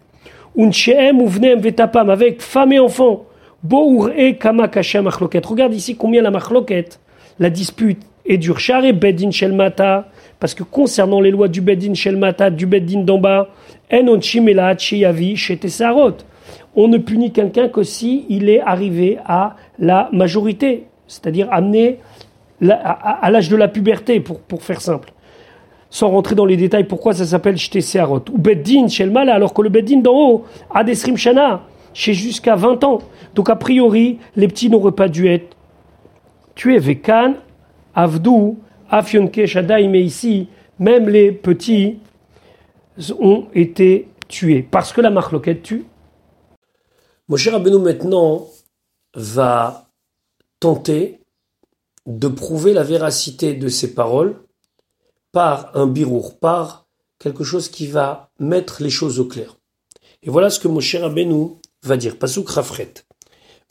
Unsheem 0.56 1.20
uvnem 1.20 1.60
vetapam, 1.60 2.10
avec 2.10 2.40
femme 2.40 2.72
et 2.72 2.80
enfants. 2.80 3.24
Bour 3.62 4.08
e 4.08 4.32
kama. 4.32 4.68
Regarde 4.68 5.74
ici 5.74 5.96
combien 5.96 6.22
la 6.22 6.30
machloket, 6.30 7.00
la 7.38 7.50
dispute 7.50 8.02
est 8.26 8.38
dure. 8.38 8.58
Share 8.58 8.92
bedin 8.92 9.30
shelmata, 9.30 10.08
parce 10.40 10.54
que 10.54 10.62
concernant 10.62 11.20
les 11.20 11.30
lois 11.30 11.48
du 11.48 11.60
bedin 11.60 11.94
shelmata, 11.94 12.50
du 12.50 12.66
bedin 12.66 13.00
d'en 13.02 13.18
bas. 13.18 13.48
On 16.76 16.88
ne 16.88 16.98
punit 16.98 17.30
quelqu'un 17.32 17.68
que 17.68 17.82
si 17.82 18.24
il 18.28 18.48
est 18.48 18.60
arrivé 18.60 19.18
à 19.24 19.56
la 19.78 20.08
majorité, 20.12 20.84
c'est-à-dire 21.06 21.48
amené 21.50 21.98
à, 22.70 23.30
l'âge 23.30 23.48
de 23.48 23.56
la 23.56 23.68
puberté, 23.68 24.20
pour, 24.20 24.40
pour 24.40 24.62
faire 24.62 24.80
simple. 24.80 25.12
Sans 25.90 26.08
rentrer 26.10 26.34
dans 26.34 26.46
les 26.46 26.56
détails, 26.56 26.84
pourquoi 26.84 27.12
ça 27.12 27.24
s'appelle 27.24 27.56
Shte 27.56 27.80
Seharot. 27.80 28.24
Ou 28.32 28.38
Beddin, 28.38 28.86
mal, 29.10 29.28
alors 29.28 29.54
que 29.54 29.62
le 29.62 29.68
Beddin 29.68 30.00
d'en 30.00 30.14
haut 30.14 30.44
a 30.74 30.82
des 30.82 30.94
Shana, 30.94 31.62
chez 31.92 32.14
jusqu'à 32.14 32.56
20 32.56 32.82
ans. 32.84 32.98
Donc 33.34 33.48
a 33.48 33.56
priori, 33.56 34.18
les 34.34 34.48
petits 34.48 34.68
n'auraient 34.68 34.92
pas 34.92 35.08
dû 35.08 35.28
être 35.28 35.56
tués. 36.56 36.78
Vekan, 36.78 37.34
Avdou, 37.94 38.58
Afyonke, 38.90 39.46
Shadai, 39.46 39.88
mais 39.88 40.02
ici, 40.02 40.48
même 40.78 41.08
les 41.08 41.32
petits 41.32 41.98
ont 43.18 43.46
été 43.54 44.08
tués. 44.28 44.62
Parce 44.62 44.92
que 44.92 45.00
la 45.00 45.10
marloquette 45.10 45.62
tue. 45.62 45.84
Moshe 47.28 47.48
Rabbeinu 47.48 47.78
maintenant 47.78 48.46
va 49.14 49.88
tenter 50.60 51.20
de 52.06 52.28
prouver 52.28 52.72
la 52.72 52.82
véracité 52.82 53.54
de 53.54 53.68
ces 53.68 53.94
paroles 53.94 54.36
par 55.32 55.70
un 55.74 55.86
birour, 55.86 56.38
par 56.38 56.86
quelque 57.18 57.44
chose 57.44 57.68
qui 57.68 57.86
va 57.86 58.30
mettre 58.38 58.82
les 58.82 58.90
choses 58.90 59.18
au 59.20 59.24
clair. 59.24 59.56
Et 60.22 60.30
voilà 60.30 60.50
ce 60.50 60.60
que 60.60 60.68
Moshe 60.68 60.96
Rabbeinu 60.96 61.52
va 61.82 61.96
dire. 61.96 62.18
Pasuk 62.18 62.48
Rafret. 62.48 62.92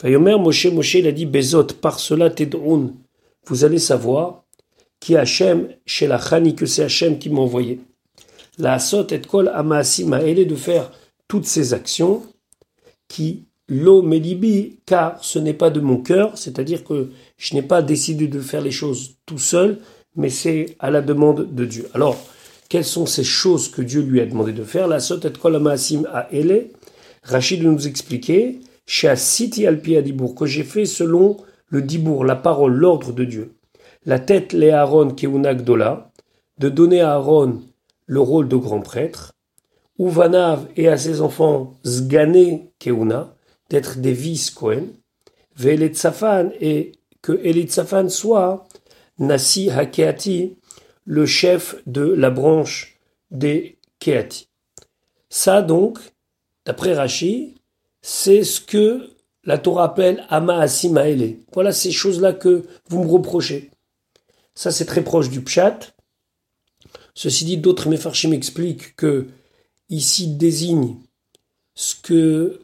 Vayomer 0.02 0.36
Moshe, 0.36 0.66
Moshe, 0.66 0.94
il 0.94 1.06
a 1.06 1.12
dit, 1.12 1.24
Bezot, 1.24 1.68
par 1.80 1.98
cela 1.98 2.28
tedroun, 2.28 2.94
vous 3.46 3.64
allez 3.64 3.78
savoir, 3.78 4.44
qui 5.00 5.16
Hachem, 5.16 5.68
chez 5.86 6.06
la 6.06 6.18
Chani, 6.18 6.54
que 6.54 6.66
c'est 6.66 6.84
Hachem 6.84 7.18
qui 7.18 7.30
m'a 7.30 7.40
envoyé. 7.40 7.80
La 8.58 8.74
Asot 8.74 9.06
et 9.08 9.20
Kol 9.20 9.48
Amaasim 9.48 10.08
m'a 10.08 10.22
aidé 10.22 10.44
de 10.44 10.54
faire 10.54 10.90
toutes 11.28 11.46
ces 11.46 11.74
actions 11.74 12.22
qui 13.08 13.46
L'eau 13.68 14.02
melibi, 14.02 14.80
car 14.84 15.24
ce 15.24 15.38
n'est 15.38 15.54
pas 15.54 15.70
de 15.70 15.80
mon 15.80 15.96
cœur, 15.96 16.36
c'est-à-dire 16.36 16.84
que 16.84 17.08
je 17.38 17.54
n'ai 17.54 17.62
pas 17.62 17.80
décidé 17.80 18.28
de 18.28 18.40
faire 18.40 18.60
les 18.60 18.70
choses 18.70 19.16
tout 19.24 19.38
seul, 19.38 19.78
mais 20.16 20.28
c'est 20.28 20.76
à 20.80 20.90
la 20.90 21.00
demande 21.00 21.54
de 21.54 21.64
Dieu. 21.64 21.88
Alors, 21.94 22.22
quelles 22.68 22.84
sont 22.84 23.06
ces 23.06 23.24
choses 23.24 23.70
que 23.70 23.80
Dieu 23.80 24.02
lui 24.02 24.20
a 24.20 24.26
demandé 24.26 24.52
de 24.52 24.64
faire? 24.64 24.86
La 24.86 25.00
sotet 25.00 25.32
kolamasim 25.32 26.04
a 26.12 26.28
ele. 26.30 26.72
Rachid 27.22 27.62
nous 27.62 27.86
expliquer, 27.86 28.60
chez 28.84 29.16
Siti 29.16 29.66
alpi 29.66 30.00
dibour, 30.02 30.34
que 30.34 30.44
j'ai 30.44 30.64
fait 30.64 30.84
selon 30.84 31.38
le 31.68 31.82
dibour, 31.82 32.24
la 32.24 32.36
parole, 32.36 32.74
l'ordre 32.74 33.12
de 33.12 33.24
Dieu. 33.24 33.54
La 34.04 34.18
tête 34.18 34.52
les 34.52 34.70
Aaron 34.70 35.10
keunak 35.10 35.62
dola, 35.62 36.12
de 36.58 36.68
donner 36.68 37.00
à 37.00 37.14
Aaron 37.14 37.62
le 38.06 38.20
rôle 38.20 38.48
de 38.48 38.56
grand 38.56 38.80
prêtre, 38.80 39.32
Uvanav 39.98 40.66
et 40.76 40.88
à 40.88 40.98
ses 40.98 41.20
enfants 41.20 41.74
Zgane 41.86 42.60
keuna, 42.78 43.34
d'être 43.70 43.98
des 43.98 44.12
vice 44.12 44.50
Cohen, 44.50 44.88
Safan 45.92 46.50
et 46.60 46.92
que 47.22 47.32
Elitzafan 47.32 48.08
soit 48.08 48.68
Nasi 49.18 49.70
Hakeati, 49.70 50.56
le 51.04 51.26
chef 51.26 51.76
de 51.86 52.02
la 52.02 52.30
branche 52.30 52.98
des 53.30 53.78
Keati. 54.00 54.48
Ça 55.28 55.62
donc, 55.62 55.98
d'après 56.66 56.94
Rashi, 56.94 57.54
c'est 58.02 58.42
ce 58.44 58.60
que 58.60 59.13
la 59.46 59.58
Torah 59.58 59.84
appelle 59.84 60.24
Amaasi 60.28 60.88
Maele. 60.88 61.38
Voilà 61.52 61.72
ces 61.72 61.92
choses-là 61.92 62.32
que 62.32 62.64
vous 62.88 63.04
me 63.04 63.10
reprochez. 63.10 63.70
Ça 64.54 64.70
c'est 64.70 64.86
très 64.86 65.04
proche 65.04 65.30
du 65.30 65.42
Pshat. 65.42 65.94
Ceci 67.14 67.44
dit, 67.44 67.58
d'autres 67.58 67.88
Mefarshim 67.88 68.32
expliquent 68.32 68.96
que 68.96 69.28
ici 69.88 70.28
désigne 70.28 70.96
ce 71.74 71.94
que 71.94 72.60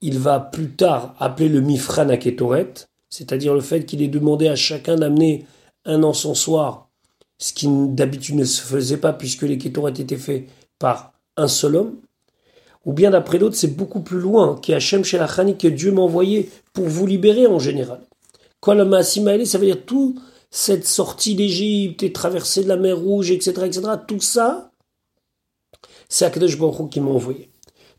il 0.00 0.18
va 0.18 0.40
plus 0.40 0.70
tard 0.70 1.14
appeler 1.20 1.48
le 1.48 1.60
Mifran 1.60 2.08
Aketoret, 2.08 2.72
c'est-à-dire 3.08 3.54
le 3.54 3.60
fait 3.60 3.86
qu'il 3.86 4.02
ait 4.02 4.08
demandé 4.08 4.48
à 4.48 4.56
chacun 4.56 4.96
d'amener 4.96 5.46
un 5.84 6.02
encensoir, 6.02 6.88
ce 7.38 7.52
qui 7.52 7.68
d'habitude 7.68 8.36
ne 8.36 8.44
se 8.44 8.62
faisait 8.62 8.96
pas 8.96 9.12
puisque 9.12 9.42
les 9.42 9.58
Ketoret 9.58 9.92
étaient 9.92 10.16
faits 10.16 10.48
par 10.78 11.12
un 11.36 11.48
seul 11.48 11.76
homme. 11.76 11.96
Ou 12.84 12.92
bien 12.92 13.10
d'après 13.10 13.38
d'autres, 13.38 13.56
c'est 13.56 13.76
beaucoup 13.76 14.00
plus 14.00 14.18
loin, 14.18 14.58
qui 14.60 14.74
Hachem 14.74 15.04
Shelachani, 15.04 15.56
que 15.56 15.68
Dieu 15.68 15.92
m'a 15.92 16.02
envoyé 16.02 16.50
pour 16.72 16.86
vous 16.86 17.06
libérer 17.06 17.46
en 17.46 17.58
général. 17.58 18.00
Kol 18.60 18.78
ça 19.04 19.58
veut 19.58 19.66
dire 19.66 19.84
toute 19.84 20.16
cette 20.50 20.86
sortie 20.86 21.34
d'Égypte 21.34 22.02
et 22.02 22.12
traversée 22.12 22.62
de 22.62 22.68
la 22.68 22.76
mer 22.76 22.98
Rouge, 22.98 23.30
etc., 23.30 23.50
etc., 23.64 23.82
tout 24.06 24.20
ça, 24.20 24.70
c'est 26.08 26.24
Akadosh 26.24 26.58
Baruch 26.58 26.90
qui 26.90 27.00
m'a 27.00 27.10
envoyé. 27.10 27.50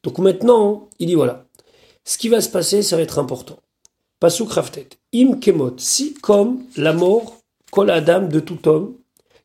Donc 0.04 0.20
maintenant, 0.20 0.90
il 1.00 1.08
dit 1.08 1.16
voilà, 1.16 1.46
ce 2.06 2.18
qui 2.18 2.30
va 2.30 2.42
se 2.42 2.50
passer, 2.50 2.84
ça 2.84 2.96
va 2.96 3.02
être 3.02 3.20
important. 3.20 3.58
Pasuk 4.20 4.52
Raftet. 4.52 4.90
Im 5.14 5.40
kemot, 5.40 5.76
si 5.78 6.14
comme 6.14 6.64
la 6.78 6.94
mort, 6.94 7.40
kol 7.72 7.90
adam 7.90 8.28
de 8.28 8.40
tout 8.40 8.68
homme, 8.68 8.96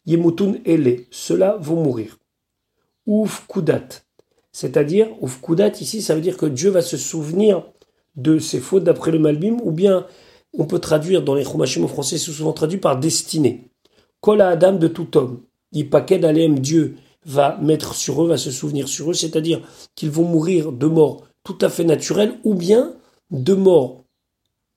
yemutun 0.06 0.56
ele, 0.64 1.06
cela 1.10 1.56
vont 1.56 1.82
mourir. 1.82 2.18
Ouf 3.06 3.46
kudat. 3.48 4.02
C'est-à-dire, 4.60 5.06
ouf 5.20 5.40
kudat, 5.40 5.70
ici, 5.80 6.02
ça 6.02 6.16
veut 6.16 6.20
dire 6.20 6.36
que 6.36 6.44
Dieu 6.44 6.70
va 6.70 6.82
se 6.82 6.96
souvenir 6.96 7.62
de 8.16 8.40
ses 8.40 8.58
fautes 8.58 8.82
d'après 8.82 9.12
le 9.12 9.20
Malbim, 9.20 9.58
ou 9.62 9.70
bien 9.70 10.04
on 10.52 10.64
peut 10.64 10.80
traduire 10.80 11.22
dans 11.22 11.36
les 11.36 11.44
Chumashim 11.44 11.84
au 11.84 11.86
français, 11.86 12.18
c'est 12.18 12.32
souvent 12.32 12.52
traduit 12.52 12.80
par 12.80 12.98
destinée. 12.98 13.70
Kol 14.20 14.40
adam 14.40 14.72
de 14.72 14.88
tout 14.88 15.16
homme. 15.16 15.42
Ipaked 15.70 16.24
alem, 16.24 16.58
Dieu 16.58 16.96
va 17.24 17.56
mettre 17.62 17.94
sur 17.94 18.20
eux, 18.24 18.26
va 18.26 18.36
se 18.36 18.50
souvenir 18.50 18.88
sur 18.88 19.12
eux, 19.12 19.14
c'est-à-dire 19.14 19.60
qu'ils 19.94 20.10
vont 20.10 20.24
mourir 20.24 20.72
de 20.72 20.88
mort 20.88 21.22
tout 21.44 21.58
à 21.60 21.68
fait 21.68 21.84
naturel 21.84 22.34
ou 22.42 22.54
bien 22.54 22.94
de 23.30 23.54
morts 23.54 24.02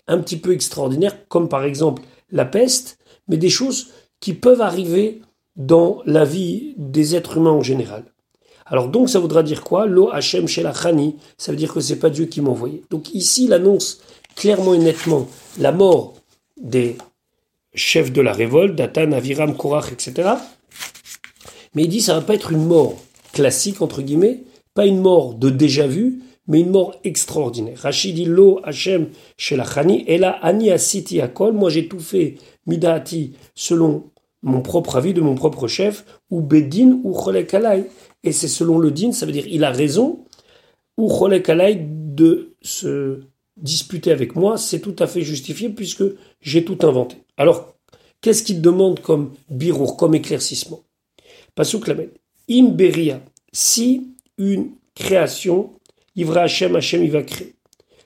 un 0.05 0.19
petit 0.19 0.37
peu 0.37 0.53
extraordinaires, 0.53 1.27
comme 1.27 1.49
par 1.49 1.63
exemple 1.63 2.03
la 2.29 2.45
peste, 2.45 2.99
mais 3.27 3.37
des 3.37 3.49
choses 3.49 3.87
qui 4.19 4.35
peuvent 4.35 4.61
arriver 4.61 5.23
dans 5.55 6.03
la 6.05 6.23
vie 6.23 6.75
des 6.77 7.15
êtres 7.15 7.37
humains 7.37 7.49
en 7.49 7.63
général. 7.63 8.10
Alors 8.71 8.87
donc 8.87 9.09
ça 9.09 9.19
voudra 9.19 9.43
dire 9.43 9.63
quoi? 9.63 9.85
Lo 9.85 10.09
Hachem 10.11 10.47
Shelachani, 10.47 11.17
ça 11.37 11.51
veut 11.51 11.57
dire 11.57 11.73
que 11.73 11.81
c'est 11.81 11.97
pas 11.97 12.09
Dieu 12.09 12.25
qui 12.25 12.39
m'a 12.39 12.49
envoyé. 12.49 12.83
Donc 12.89 13.13
ici 13.13 13.45
il 13.45 13.53
annonce 13.53 13.99
clairement 14.35 14.73
et 14.73 14.77
nettement 14.77 15.27
la 15.59 15.73
mort 15.73 16.13
des 16.57 16.95
chefs 17.75 18.13
de 18.13 18.21
la 18.21 18.31
révolte, 18.31 18.75
Datan, 18.75 19.11
Aviram, 19.11 19.57
Korach, 19.57 19.91
etc. 19.91 20.29
Mais 21.75 21.83
il 21.83 21.89
dit 21.89 21.99
ça 21.99 22.13
va 22.13 22.21
pas 22.21 22.33
être 22.33 22.53
une 22.53 22.65
mort 22.65 22.95
classique 23.33 23.81
entre 23.81 24.01
guillemets, 24.01 24.43
pas 24.73 24.85
une 24.85 25.01
mort 25.01 25.33
de 25.33 25.49
déjà 25.49 25.85
vu, 25.85 26.21
mais 26.47 26.61
une 26.61 26.71
mort 26.71 26.95
extraordinaire. 27.03 27.77
Rachid 27.77 28.15
dit 28.15 28.25
Lo 28.25 28.61
Hashem 28.63 29.09
Shelachani, 29.35 30.05
et 30.07 30.17
là 30.17 30.39
Ani 30.41 30.71
Asiti 30.71 31.19
Akol, 31.19 31.51
moi 31.51 31.69
j'ai 31.69 31.89
tout 31.89 31.99
fait, 31.99 32.35
Midati, 32.67 33.33
selon 33.53 34.05
mon 34.43 34.61
propre 34.61 34.95
avis 34.95 35.13
de 35.13 35.21
mon 35.21 35.35
propre 35.35 35.67
chef, 35.67 36.05
ou 36.29 36.41
Bedin 36.41 36.99
ou 37.03 37.13
Cholekalai. 37.13 37.85
Et 38.23 38.31
c'est 38.31 38.47
selon 38.47 38.77
le 38.77 38.91
din, 38.91 39.11
ça 39.11 39.25
veut 39.25 39.31
dire 39.31 39.47
il 39.47 39.63
a 39.63 39.71
raison, 39.71 40.25
ou 40.97 41.09
Cholekalai 41.09 41.79
de 41.79 42.53
se 42.61 43.21
disputer 43.57 44.11
avec 44.11 44.35
moi, 44.35 44.57
c'est 44.57 44.79
tout 44.79 44.95
à 44.99 45.07
fait 45.07 45.21
justifié 45.21 45.69
puisque 45.69 46.03
j'ai 46.41 46.63
tout 46.63 46.77
inventé. 46.83 47.17
Alors, 47.37 47.75
qu'est-ce 48.21 48.43
qu'il 48.43 48.61
demande 48.61 48.99
comme 48.99 49.33
birour, 49.49 49.97
comme 49.97 50.15
éclaircissement? 50.15 50.83
Pasuk 51.55 51.87
Lamed. 51.87 52.11
Imberia, 52.49 53.21
si 53.51 54.09
une 54.37 54.71
création, 54.95 55.71
Ivra 56.15 56.43
Hashem, 56.43 56.75
Hashem, 56.75 57.03
il 57.03 57.11
va 57.11 57.23
créer. 57.23 57.55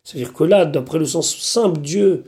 C'est-à-dire 0.04 0.34
que 0.34 0.44
là, 0.44 0.66
d'après 0.66 1.00
le 1.00 1.06
sens 1.06 1.36
simple, 1.36 1.82
Dieu 1.82 2.26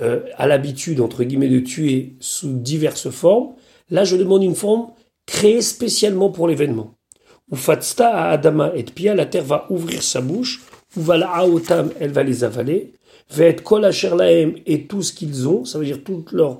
euh, 0.00 0.20
a 0.36 0.46
l'habitude, 0.46 1.00
entre 1.00 1.24
guillemets, 1.24 1.48
de 1.48 1.60
tuer 1.60 2.14
sous 2.20 2.52
diverses 2.52 3.10
formes. 3.10 3.52
Là, 3.90 4.04
je 4.04 4.16
demande 4.16 4.42
une 4.42 4.54
forme 4.54 4.90
créée 5.30 5.62
spécialement 5.62 6.30
pour 6.30 6.48
l'événement. 6.48 6.94
Ou 7.50 7.56
Fatsta 7.56 8.08
à 8.08 8.30
Adama 8.30 8.72
et 8.74 8.82
Pia, 8.82 9.14
la 9.14 9.26
terre 9.26 9.44
va 9.44 9.66
ouvrir 9.70 10.02
sa 10.02 10.20
bouche. 10.20 10.60
Aotam, 10.98 11.90
elle 12.00 12.10
va 12.10 12.24
les 12.24 12.42
avaler. 12.42 12.92
Va 13.30 13.44
être 13.44 13.62
Kol 13.62 13.82
Lahem 13.82 14.54
et 14.66 14.86
tout 14.86 15.02
ce 15.02 15.12
qu'ils 15.12 15.46
ont, 15.46 15.64
ça 15.64 15.78
veut 15.78 15.84
dire 15.84 16.02
tout 16.02 16.24
leur 16.32 16.58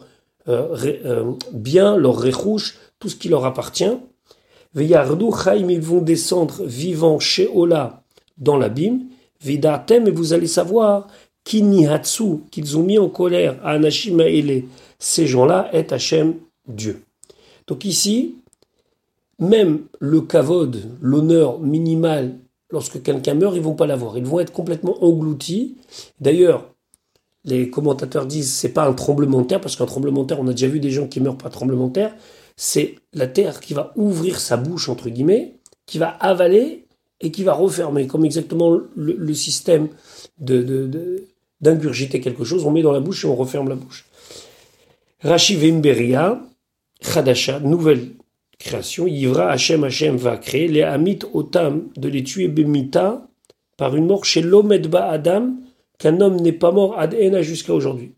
euh, 0.49 0.77
euh, 1.05 1.33
bien, 1.53 1.97
leur 1.97 2.17
réchouche, 2.17 2.79
tout 3.01 3.09
ce 3.09 3.17
qui 3.17 3.29
leur 3.29 3.45
appartient. 3.45 3.99
Veyardu 4.73 5.27
Chaim, 5.33 5.69
ils 5.69 5.81
vont 5.81 6.01
descendre 6.01 6.65
vivants 6.65 7.19
chez 7.19 7.49
Ola 7.53 8.05
dans 8.39 8.57
l'abîme. 8.57 9.07
Vidatem, 9.43 10.07
et 10.07 10.13
vous 10.13 10.33
allez 10.33 10.47
savoir, 10.47 11.09
Kinihatsu, 11.43 12.43
qu'ils 12.53 12.79
ont 12.79 12.85
mis 12.85 12.99
en 12.99 13.09
colère 13.09 13.57
à 13.65 13.73
Anashim 13.73 14.21
Ele, 14.21 14.65
ces 15.01 15.27
gens-là, 15.27 15.71
est 15.73 15.93
Hachem, 15.93 16.35
Dieu. 16.69 17.03
Donc 17.67 17.85
ici, 17.85 18.37
même 19.41 19.81
le 19.99 20.21
kavod, 20.21 20.77
l'honneur 21.01 21.61
minimal, 21.61 22.37
lorsque 22.71 23.03
quelqu'un 23.03 23.35
meurt, 23.35 23.57
ils 23.57 23.63
vont 23.63 23.75
pas 23.75 23.87
l'avoir. 23.87 24.17
Ils 24.17 24.25
vont 24.25 24.39
être 24.39 24.53
complètement 24.53 25.03
engloutis. 25.03 25.77
D'ailleurs, 26.21 26.71
les 27.45 27.71
commentateurs 27.71 28.27
disent 28.27 28.53
c'est 28.53 28.73
pas 28.73 28.87
un 28.87 28.93
tremblement 28.93 29.41
de 29.41 29.47
terre 29.47 29.61
parce 29.61 29.77
qu'un 29.77 29.87
tremblement 29.87 30.23
de 30.23 30.29
terre, 30.29 30.41
on 30.41 30.47
a 30.47 30.53
déjà 30.53 30.69
vu 30.69 30.79
des 30.79 30.91
gens 30.91 31.07
qui 31.07 31.21
meurent 31.21 31.39
pas 31.39 31.49
tremblement 31.49 31.89
de 31.89 31.95
terre. 31.95 32.15
C'est 32.57 32.97
la 33.15 33.27
terre 33.27 33.61
qui 33.61 33.73
va 33.73 33.93
ouvrir 33.97 34.39
sa 34.39 34.59
bouche 34.59 34.89
entre 34.89 35.09
guillemets, 35.09 35.55
qui 35.87 35.99
va 35.99 36.09
avaler 36.09 36.87
et 37.23 37.31
qui 37.31 37.43
va 37.43 37.55
refermer, 37.55 38.07
comme 38.07 38.25
exactement 38.25 38.79
le, 38.95 39.35
système 39.35 39.89
de, 40.39 41.27
d'ingurgiter 41.61 42.21
quelque 42.21 42.45
chose. 42.45 42.65
On 42.67 42.71
met 42.71 42.83
dans 42.83 42.93
la 42.93 43.01
bouche 43.01 43.25
et 43.25 43.29
on 43.29 43.37
referme 43.37 43.69
la 43.69 43.75
bouche. 43.75 44.07
Rashi 45.23 45.57
Vemberia, 45.57 46.41
Khadasha, 47.03 47.61
nouvelle 47.61 48.09
création. 48.61 49.09
Yivra 49.09 49.51
Hachem 49.51 49.83
Hachem 49.83 50.17
va 50.17 50.37
créer 50.37 50.69
les 50.69 50.83
Amit 50.83 51.21
Otam 51.35 51.89
de 51.97 52.09
les 52.09 52.23
tuer 52.23 52.47
Bemita 52.47 53.27
par 53.77 53.97
une 53.97 54.07
mort 54.07 54.25
chez 54.25 54.43
l'Omedba 54.43 55.09
Adam 55.09 55.55
qu'un 55.99 56.21
homme 56.21 56.37
n'est 56.37 56.53
pas 56.53 56.71
mort 56.71 56.97
ad 56.99 57.15
ena 57.15 57.43
jusqu'à 57.43 57.75
aujourd'hui. 57.75 58.13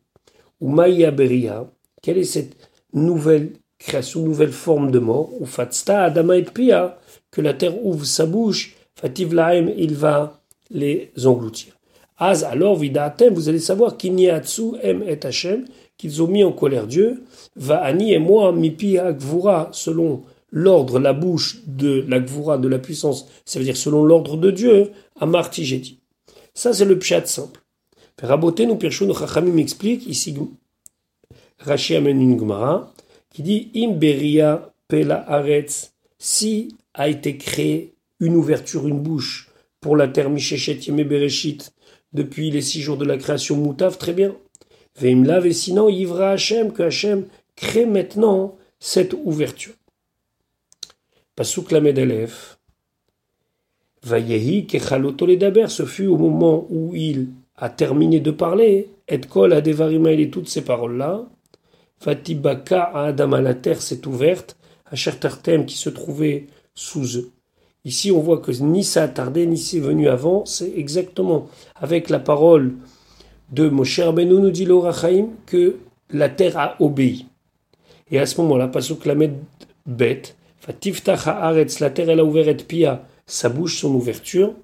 Ou 0.61 0.69
Maya 0.69 1.11
Beria, 1.11 1.67
quelle 2.03 2.19
est 2.19 2.25
cette 2.25 2.57
nouvelle 2.93 3.55
création, 3.79 4.23
nouvelle 4.23 4.53
forme 4.53 4.91
de 4.91 4.99
mort? 4.99 5.31
Ou 5.41 5.47
Fatsta 5.47 6.05
Adama 6.05 6.37
et 6.37 6.43
Pia, 6.43 6.99
que 7.31 7.41
la 7.41 7.55
terre 7.55 7.85
ouvre 7.85 8.05
sa 8.05 8.27
bouche, 8.27 8.77
Fativ 8.95 9.35
Lahem, 9.35 9.73
il 9.77 9.95
va 9.95 10.41
les 10.71 11.11
engloutir. 11.25 11.73
Az 12.19 12.45
alors 12.45 12.77
vidatem, 12.77 13.35
vous 13.35 13.49
allez 13.49 13.59
savoir 13.59 13.97
qu'il 13.97 14.13
a 14.31 14.41
em 14.85 15.03
et 15.03 15.27
Hachem, 15.27 15.65
qu'ils 16.03 16.21
ont 16.21 16.27
mis 16.27 16.43
en 16.43 16.51
colère 16.51 16.89
Dieu, 16.89 17.23
va 17.55 17.81
ani 17.81 18.13
et 18.13 18.19
moi 18.19 18.51
mipi 18.53 18.99
agvura, 18.99 19.69
selon 19.71 20.25
l'ordre, 20.51 20.99
la 20.99 21.13
bouche 21.13 21.61
de 21.69 22.05
l'agvura, 22.09 22.59
de 22.59 22.67
la 22.67 22.81
puissance, 22.81 23.29
ça 23.45 23.61
veut 23.61 23.65
dire 23.65 23.77
selon 23.77 24.03
l'ordre 24.05 24.37
de 24.37 24.51
Dieu, 24.51 24.91
amarti 25.21 25.65
j'ai 25.65 25.79
dit. 25.79 26.01
Ça 26.55 26.73
c'est 26.73 26.85
le 26.85 26.99
pshat 26.99 27.27
simple. 27.27 27.61
Raboté, 28.21 28.67
nous 28.67 28.75
Pirchou, 28.75 29.15
Chachamim 29.15 29.57
explique, 29.59 30.05
ici, 30.09 30.35
Rashi 31.61 31.95
amène 31.95 32.21
une 32.21 32.37
Gemara, 32.37 32.93
qui 33.31 33.43
dit 33.43 33.71
Imberia 33.77 34.75
pela 34.89 35.25
aretz, 35.31 35.93
si 36.19 36.75
a 36.95 37.09
été 37.09 37.37
créé 37.37 37.95
une 38.19 38.35
ouverture, 38.35 38.89
une 38.89 39.01
bouche 39.01 39.51
pour 39.81 39.97
la 39.97 40.09
terre 40.09 40.31
Mishechet 40.31 40.81
Yeme 40.87 41.05
Bereshit 41.05 41.73
depuis 42.13 42.51
les 42.51 42.61
six 42.61 42.81
jours 42.81 42.97
de 42.97 43.05
la 43.05 43.19
création 43.19 43.57
Moutav, 43.57 43.99
très 43.99 44.13
bien. 44.13 44.35
Veimlav 44.99 45.47
et 45.47 45.53
sinon 45.53 45.89
Yivra 45.89 46.31
Hachem, 46.31 46.73
que 46.73 46.85
Hachem 46.85 47.27
crée 47.57 47.87
maintenant 47.87 48.57
cette 48.79 49.15
ouverture. 49.25 49.75
Pasuk 51.37 51.71
Lamed. 51.71 52.29
Vayehi 54.05 54.67
Kechalotoledaber, 54.67 55.69
ce 55.69 55.85
fut 55.85 56.07
au 56.07 56.17
moment 56.17 56.67
où 56.71 56.95
il 56.95 57.29
a 57.57 57.69
terminé 57.69 58.21
de 58.21 58.33
parler, 58.33 58.91
et 59.09 59.21
kol 59.21 59.53
adevarima 59.53 60.13
et 60.13 60.31
toutes 60.31 60.49
ces 60.49 60.63
paroles-là, 60.63 61.25
Fatibaka 61.99 62.83
à 62.83 63.05
Adam 63.07 63.31
la 63.41 63.55
terre 63.55 63.81
s'est 63.81 64.07
ouverte, 64.07 64.57
à 64.87 64.97
Chertartem 64.97 65.67
qui 65.67 65.77
se 65.77 65.89
trouvait 65.89 66.49
sous 66.75 67.19
eux. 67.19 67.31
Ici, 67.85 68.11
on 68.11 68.21
voit 68.21 68.39
que 68.39 68.53
ni 68.53 68.85
ça 68.85 69.05
a 69.05 69.09
tardé, 69.09 69.47
ni 69.47 69.59
c'est 69.59 69.81
venu 69.81 70.09
avant, 70.09 70.45
c'est 70.45 70.73
exactement 70.77 71.49
avec 71.77 72.11
la 72.11 72.19
parole 72.19 72.75
de 73.53 73.69
Moshe 73.69 74.01
Rabbeinu, 74.01 74.35
nous 74.35 74.51
dit 74.51 74.65
l'Orachaim, 74.65 75.29
que 75.47 75.77
la 76.11 76.29
terre 76.29 76.59
a 76.59 76.77
obéi. 76.81 77.27
Et 78.11 78.19
à 78.19 78.27
ce 78.27 78.41
moment-là, 78.41 78.69
Pasuk 78.69 79.05
Lamed 79.07 79.35
Bet, 79.87 80.23
Fatiftach 80.59 81.27
Haaretz, 81.27 81.81
la 81.81 81.91
terre 81.91 82.11
elle 82.11 82.21
a 82.21 82.25
ouvert 82.25 82.49
et 82.49 82.57
pia, 82.57 83.07
sa 83.27 83.49
bouche, 83.49 83.81
son 83.81 83.95
ouverture, 83.95 84.55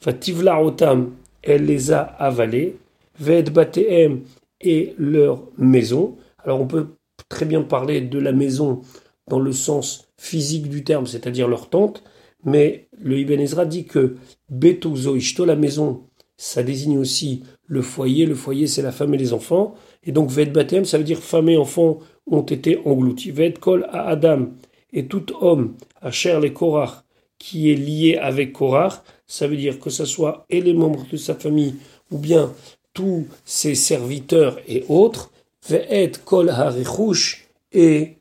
Fativla 0.00 0.62
Otam, 0.62 1.12
elle 1.42 1.66
les 1.66 1.92
a 1.92 2.00
avalés, 2.00 2.76
Ved 3.18 3.50
Bateem 3.50 4.22
et 4.60 4.94
leur 4.98 5.42
maison. 5.56 6.16
Alors 6.44 6.60
on 6.60 6.66
peut 6.66 6.88
très 7.28 7.46
bien 7.46 7.62
parler 7.62 8.00
de 8.00 8.18
la 8.18 8.32
maison 8.32 8.82
dans 9.28 9.40
le 9.40 9.52
sens 9.52 10.08
physique 10.18 10.68
du 10.68 10.84
terme, 10.84 11.06
c'est-à-dire 11.06 11.48
leur 11.48 11.68
tente, 11.68 12.02
mais 12.44 12.88
le 12.98 13.18
Ibn 13.18 13.40
Ezra 13.40 13.64
dit 13.64 13.84
que 13.84 14.16
Betuzo 14.50 15.16
Ishto, 15.16 15.44
la 15.44 15.56
maison, 15.56 16.04
ça 16.36 16.62
désigne 16.62 16.98
aussi 16.98 17.42
le 17.66 17.82
foyer, 17.82 18.26
le 18.26 18.34
foyer 18.34 18.66
c'est 18.66 18.82
la 18.82 18.92
femme 18.92 19.14
et 19.14 19.18
les 19.18 19.32
enfants, 19.32 19.74
et 20.04 20.12
donc 20.12 20.30
Ved 20.30 20.52
Batem, 20.52 20.84
ça 20.84 20.98
veut 20.98 21.04
dire 21.04 21.18
femme 21.18 21.48
et 21.48 21.56
enfants 21.56 21.98
ont 22.26 22.42
été 22.42 22.78
engloutis. 22.84 23.30
Ved 23.30 23.58
Kol 23.58 23.86
à 23.90 24.08
Adam, 24.08 24.48
et 24.92 25.06
tout 25.06 25.26
homme, 25.40 25.74
à 26.00 26.10
Cher 26.10 26.40
les 26.40 26.52
Korach, 26.52 27.04
qui 27.38 27.70
est 27.70 27.74
lié 27.74 28.16
avec 28.16 28.52
Korach, 28.52 29.02
ça 29.26 29.46
veut 29.46 29.56
dire 29.56 29.78
que 29.78 29.90
ce 29.90 30.04
soit 30.04 30.46
et 30.48 30.60
les 30.60 30.74
membres 30.74 31.06
de 31.10 31.16
sa 31.16 31.34
famille 31.34 31.74
ou 32.10 32.18
bien 32.18 32.52
tous 32.94 33.26
ses 33.44 33.74
serviteurs 33.74 34.58
et 34.66 34.84
autres, 34.88 35.30
ve'et 35.68 36.12
kol 36.24 36.48
harichush 36.48 37.46
et 37.72 38.16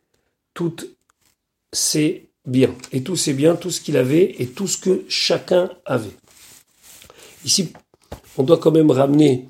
toutes 0.54 0.88
ses 1.72 2.30
biens. 2.46 2.76
Et 2.92 3.02
tous 3.02 3.16
ses 3.16 3.34
biens, 3.34 3.56
tout 3.56 3.72
ce 3.72 3.80
qu'il 3.80 3.98
avait 3.98 4.36
et 4.40 4.48
tout 4.48 4.68
ce 4.68 4.78
que 4.78 5.06
chacun 5.08 5.70
avait. 5.86 6.18
Ici, 7.46 7.72
on 8.38 8.44
doit 8.44 8.58
quand 8.58 8.72
même 8.72 8.92
ramener 8.92 9.48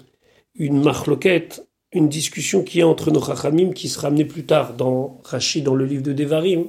une 0.55 0.81
marloquette, 0.81 1.67
une 1.91 2.09
discussion 2.09 2.63
qui 2.63 2.79
est 2.79 2.83
entre 2.83 3.11
nos 3.11 3.19
rachamim, 3.19 3.71
qui 3.71 3.89
sera 3.89 4.07
amenée 4.07 4.25
plus 4.25 4.45
tard 4.45 4.73
dans 4.73 5.21
Rachid, 5.23 5.63
dans 5.63 5.75
le 5.75 5.85
livre 5.85 6.03
de 6.03 6.13
Devarim, 6.13 6.65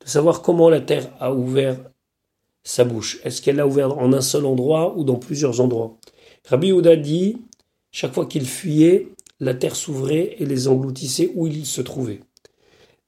de 0.00 0.08
savoir 0.08 0.42
comment 0.42 0.68
la 0.68 0.80
terre 0.80 1.10
a 1.20 1.32
ouvert 1.32 1.78
sa 2.62 2.84
bouche 2.84 3.18
Est-ce 3.24 3.40
qu'elle 3.40 3.56
l'a 3.56 3.66
ouvert 3.66 3.96
en 3.98 4.12
un 4.12 4.20
seul 4.20 4.44
endroit 4.44 4.96
ou 4.96 5.04
dans 5.04 5.16
plusieurs 5.16 5.60
endroits? 5.60 5.98
Rabbi 6.46 6.72
Ouda 6.72 6.96
dit, 6.96 7.38
chaque 7.90 8.12
fois 8.12 8.26
qu'il 8.26 8.46
fuyait, 8.46 9.08
la 9.40 9.54
terre 9.54 9.76
s'ouvrait 9.76 10.36
et 10.38 10.46
les 10.46 10.68
engloutissait 10.68 11.32
où 11.34 11.46
ils 11.46 11.66
se 11.66 11.80
trouvaient. 11.80 12.20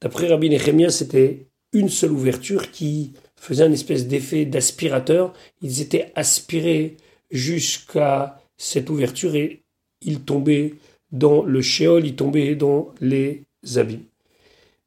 D'après 0.01 0.29
Rabbi 0.29 0.49
Nehemia, 0.49 0.91
c'était 0.91 1.47
une 1.73 1.89
seule 1.89 2.13
ouverture 2.13 2.71
qui 2.71 3.13
faisait 3.37 3.65
un 3.65 3.73
espèce 3.73 4.07
d'effet 4.07 4.45
d'aspirateur. 4.45 5.33
Ils 5.63 5.81
étaient 5.81 6.13
aspirés 6.15 6.97
jusqu'à 7.31 8.40
cette 8.61 8.91
ouverture 8.91 9.35
et 9.37 9.63
ils 10.03 10.21
tombaient 10.21 10.75
dans 11.13 11.43
le 11.43 11.63
shéol, 11.63 12.07
ils 12.07 12.15
tombaient 12.15 12.55
dans 12.55 12.91
les 13.01 13.45
abîmes. 13.77 14.05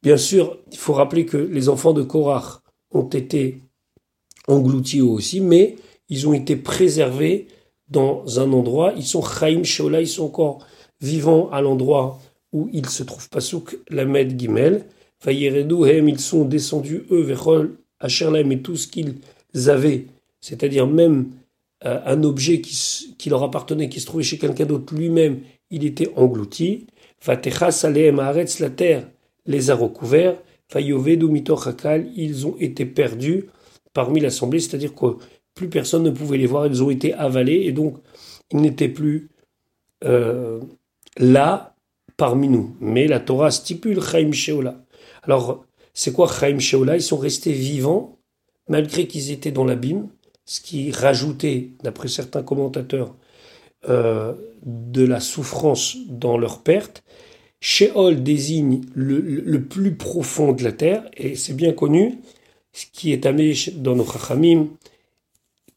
Bien 0.04 0.16
sûr, 0.16 0.60
il 0.72 0.78
faut 0.78 0.94
rappeler 0.94 1.26
que 1.26 1.38
les 1.38 1.70
enfants 1.70 1.92
de 1.92 2.04
Korach 2.04 2.60
ont 2.92 3.10
été 3.10 3.58
engloutis 4.48 5.02
aussi, 5.02 5.42
mais 5.42 5.76
ils 6.08 6.28
ont 6.28 6.34
été 6.34 6.56
préservés 6.56 7.48
dans 7.90 8.40
un 8.40 8.54
endroit. 8.54 8.94
Ils 8.96 9.06
sont 9.06 9.24
Chaim 9.24 9.64
Sheola, 9.64 10.02
ils 10.02 10.08
sont 10.08 10.26
encore 10.26 10.60
vivants 11.02 11.50
à 11.50 11.62
l'endroit 11.62 12.20
où 12.52 12.70
ils 12.74 12.90
se 12.90 13.02
trouvent. 13.02 13.30
Pasuk 13.30 13.80
Lamed 13.90 14.40
Gimel. 14.40 14.86
Vayeredu 15.24 15.76
ils 16.08 16.20
sont 16.20 16.46
descendus, 16.46 17.06
eux, 17.10 17.22
Vechol, 17.22 17.78
Asherlaim 18.00 18.50
et 18.52 18.62
tout 18.62 18.76
ce 18.76 18.88
qu'ils 18.88 19.16
avaient, 19.68 20.06
c'est-à-dire 20.42 20.86
même 20.86 21.30
euh, 21.86 22.00
un 22.06 22.24
objet 22.24 22.62
qui, 22.62 23.30
leur 23.30 23.44
appartenait, 23.44 23.90
qui 23.90 24.00
se 24.00 24.06
trouvait 24.06 24.24
chez 24.24 24.38
quelqu'un 24.38 24.66
d'autre, 24.66 24.94
lui-même, 24.96 25.42
il 25.70 25.86
était 25.86 26.12
englouti. 26.16 26.88
Vatechas 27.26 27.82
Aleem 27.84 28.20
Haaretz, 28.20 28.60
la 28.60 28.70
terre 28.70 29.08
les 29.46 29.70
a 29.70 29.76
recouverts. 29.76 30.38
Vayovedu 30.72 31.28
Mitochakal, 31.28 32.10
ils 32.16 32.48
ont 32.48 32.56
été 32.60 32.86
perdus 32.86 33.46
parmi 33.94 34.20
l'assemblée, 34.20 34.60
c'est-à-dire 34.60 34.96
que 34.96 35.18
plus 35.54 35.70
personne 35.70 36.04
ne 36.04 36.10
pouvait 36.10 36.38
les 36.38 36.48
voir, 36.48 36.66
ils 36.66 36.82
ont 36.82 36.90
été 36.90 37.14
avalés 37.14 37.64
et 37.66 37.72
donc 37.72 37.98
ils 38.52 38.62
n'étaient 38.62 38.90
plus 38.90 39.30
euh, 40.04 40.60
là 41.18 41.76
parmi 42.18 42.48
nous. 42.48 42.76
Mais 42.80 43.08
la 43.08 43.20
Torah 43.20 43.52
stipule 43.52 44.02
Chaim 44.02 44.32
Sheola. 44.32 44.84
Alors, 45.24 45.66
c'est 45.94 46.12
quoi 46.12 46.28
Chaim 46.28 46.60
Sheola? 46.60 46.96
Ils 46.96 47.02
sont 47.02 47.18
restés 47.18 47.54
vivants 47.54 48.18
malgré 48.68 49.08
qu'ils 49.08 49.32
étaient 49.32 49.52
dans 49.52 49.66
l'abîme, 49.66 50.08
ce 50.46 50.62
qui 50.62 50.92
rajoutait, 50.92 51.70
d'après 51.84 52.08
certains 52.08 52.44
commentateurs, 52.44 53.16
euh, 53.90 54.34
de 54.66 55.04
la 55.04 55.20
souffrance 55.20 55.98
dans 56.08 56.38
leur 56.38 56.62
perte. 56.62 57.04
Sheol 57.60 58.24
désigne 58.24 58.82
le, 58.94 59.58
plus 59.64 59.96
profond 59.96 60.54
de 60.54 60.64
la 60.64 60.72
terre, 60.72 61.10
et 61.16 61.36
c'est 61.36 61.54
bien 61.54 61.74
connu, 61.74 62.20
ce 62.72 62.86
qui 62.92 63.12
est 63.12 63.26
amené 63.26 63.54
dans 63.76 63.96
nos 63.96 64.06
chachamim, 64.06 64.70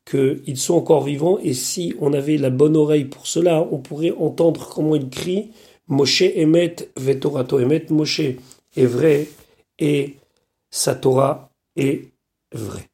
qu'ils 0.04 0.56
sont 0.56 0.74
encore 0.74 1.02
vivants, 1.04 1.38
et 1.42 1.52
si 1.52 1.94
on 2.00 2.12
avait 2.12 2.36
la 2.36 2.50
bonne 2.50 2.76
oreille 2.76 3.04
pour 3.06 3.26
cela, 3.26 3.66
on 3.70 3.78
pourrait 3.78 4.12
entendre 4.12 4.68
comment 4.68 4.94
ils 4.94 5.08
crient 5.08 5.50
Moshe 5.88 6.22
emet 6.22 6.76
vetorato 6.96 7.60
emet, 7.60 7.86
Moshe 7.90 8.20
est 8.20 8.86
vrai, 8.86 9.28
et 9.78 10.16
sa 10.70 10.94
Torah 10.94 11.50
est 11.76 12.08
vraie. 12.52 12.88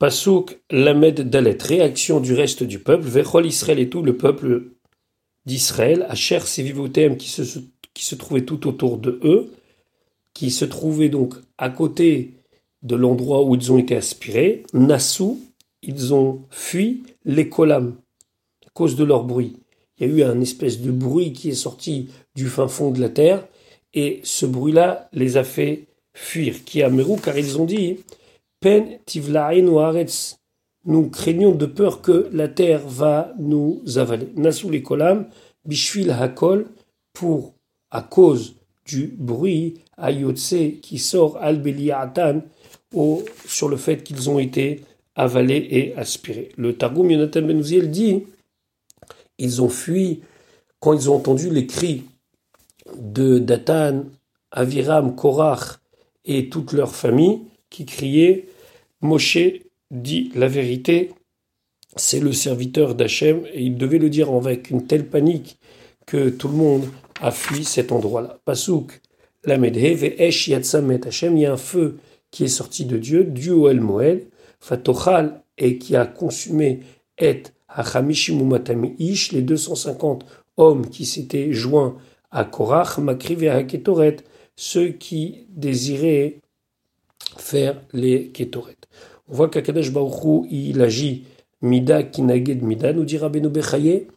Pasuk 0.00 0.58
Lamed 0.70 1.28
Dalet, 1.28 1.58
réaction 1.60 2.20
du 2.20 2.32
reste 2.32 2.62
du 2.62 2.78
peuple, 2.78 3.06
Vechol 3.06 3.44
Israël 3.44 3.78
et 3.78 3.90
tout 3.90 4.00
le 4.00 4.16
peuple 4.16 4.70
d'Israël, 5.44 6.06
Asher 6.08 6.40
Sevivotem 6.40 7.18
qui 7.18 7.28
se, 7.28 7.42
qui 7.92 8.06
se 8.06 8.14
trouvait 8.14 8.46
tout 8.46 8.66
autour 8.66 8.96
de 8.96 9.20
eux, 9.24 9.52
qui 10.32 10.50
se 10.50 10.64
trouvait 10.64 11.10
donc 11.10 11.34
à 11.58 11.68
côté 11.68 12.32
de 12.82 12.96
l'endroit 12.96 13.44
où 13.44 13.54
ils 13.54 13.72
ont 13.72 13.76
été 13.76 13.94
aspirés, 13.94 14.62
Nassou, 14.72 15.38
ils 15.82 16.14
ont 16.14 16.46
fui 16.48 17.02
les 17.26 17.50
Kolam, 17.50 17.94
à 18.66 18.70
cause 18.70 18.96
de 18.96 19.04
leur 19.04 19.24
bruit. 19.24 19.58
Il 19.98 20.08
y 20.08 20.10
a 20.10 20.14
eu 20.14 20.22
un 20.22 20.40
espèce 20.40 20.80
de 20.80 20.90
bruit 20.90 21.34
qui 21.34 21.50
est 21.50 21.54
sorti 21.54 22.08
du 22.34 22.48
fin 22.48 22.68
fond 22.68 22.90
de 22.90 23.02
la 23.02 23.10
terre, 23.10 23.46
et 23.92 24.20
ce 24.24 24.46
bruit-là 24.46 25.10
les 25.12 25.36
a 25.36 25.44
fait 25.44 25.88
fuir, 26.14 26.64
qui 26.64 26.82
Merou, 26.84 27.18
car 27.18 27.36
ils 27.36 27.60
ont 27.60 27.66
dit 27.66 27.98
Pen 28.60 28.98
Nous 30.84 31.08
craignons 31.08 31.54
de 31.54 31.66
peur 31.66 32.02
que 32.02 32.28
la 32.32 32.48
terre 32.48 32.86
va 32.86 33.32
nous 33.38 33.82
avaler. 33.96 34.28
Nasul 34.36 34.82
Kolam, 34.82 35.28
Bishvil 35.64 36.10
Hakol, 36.10 36.66
pour, 37.14 37.54
à 37.90 38.02
cause 38.02 38.56
du 38.86 39.14
bruit, 39.18 39.80
Ayotse, 39.96 40.54
qui 40.82 40.98
sort 40.98 41.38
al 41.40 41.62
au, 42.94 43.24
sur 43.46 43.68
le 43.68 43.76
fait 43.78 44.02
qu'ils 44.02 44.28
ont 44.28 44.38
été 44.38 44.84
avalés 45.14 45.66
et 45.70 45.94
aspirés. 45.96 46.50
Le 46.56 46.76
Targum 46.76 47.10
Yonatan 47.10 47.42
Benouziel 47.42 47.90
dit 47.90 48.24
ils 49.38 49.62
ont 49.62 49.70
fui 49.70 50.20
quand 50.80 50.92
ils 50.92 51.08
ont 51.08 51.16
entendu 51.16 51.48
les 51.48 51.66
cris 51.66 52.04
de 52.94 53.38
Datan, 53.38 54.04
Aviram, 54.50 55.14
Korach 55.16 55.78
et 56.26 56.50
toute 56.50 56.72
leur 56.72 56.94
famille 56.94 57.40
qui 57.70 57.86
criait 57.86 58.46
Moshe 59.00 59.38
dit 59.90 60.30
la 60.34 60.48
vérité, 60.48 61.12
c'est 61.96 62.20
le 62.20 62.32
serviteur 62.32 62.94
d'Hachem, 62.94 63.42
et 63.52 63.62
il 63.62 63.76
devait 63.76 63.98
le 63.98 64.10
dire 64.10 64.30
avec 64.30 64.70
une 64.70 64.86
telle 64.86 65.06
panique 65.06 65.58
que 66.06 66.28
tout 66.28 66.48
le 66.48 66.54
monde 66.54 66.84
a 67.20 67.30
fui 67.30 67.64
cet 67.64 67.92
endroit-là. 67.92 68.38
Pasuk, 68.44 69.00
la 69.44 69.56
Esh 69.56 70.48
Yatsamet 70.48 71.06
Hachem, 71.06 71.36
il 71.36 71.42
y 71.42 71.46
a 71.46 71.52
un 71.52 71.56
feu 71.56 71.98
qui 72.30 72.44
est 72.44 72.48
sorti 72.48 72.84
de 72.84 72.98
Dieu, 72.98 73.24
Dieu 73.24 73.70
El 73.70 73.80
Moel, 73.80 74.26
Fatochal, 74.60 75.42
et 75.58 75.78
qui 75.78 75.96
a 75.96 76.06
consumé 76.06 76.80
Et 77.18 77.42
Hachamishimumatami 77.68 78.94
Ish, 78.98 79.32
les 79.32 79.42
250 79.42 80.24
hommes 80.56 80.88
qui 80.88 81.04
s'étaient 81.04 81.52
joints 81.52 81.96
à 82.30 82.44
Korach, 82.44 82.98
Makriv 82.98 83.42
et 83.44 83.50
Haketoret, 83.50 84.18
ceux 84.56 84.88
qui 84.88 85.46
désiraient 85.48 86.40
faire 87.36 87.80
les 87.92 88.28
Ketoret. 88.28 88.76
On 89.28 89.34
voit 89.34 89.48
qu'Akadosh 89.48 89.92
Baruchou, 89.92 90.46
il 90.50 90.80
agit 90.80 91.24
Mida 91.62 92.02
Kinaged 92.02 92.62
Mida, 92.62 92.92
nous 92.92 93.04
dira 93.04 93.28
Beno 93.28 93.50
Bechaye. 93.50 94.08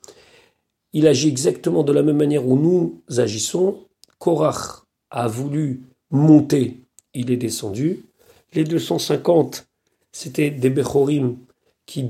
Il 0.93 1.07
agit 1.07 1.29
exactement 1.29 1.83
de 1.83 1.91
la 1.91 2.03
même 2.03 2.17
manière 2.17 2.47
où 2.47 2.57
nous 2.57 3.01
agissons. 3.17 3.77
Korach 4.19 4.83
a 5.09 5.27
voulu 5.27 5.81
monter, 6.11 6.81
il 7.13 7.31
est 7.31 7.37
descendu. 7.37 8.05
Les 8.53 8.63
250, 8.63 9.67
c'était 10.11 10.51
des 10.51 10.69
Bechorim 10.69 11.37
qui 11.85 12.05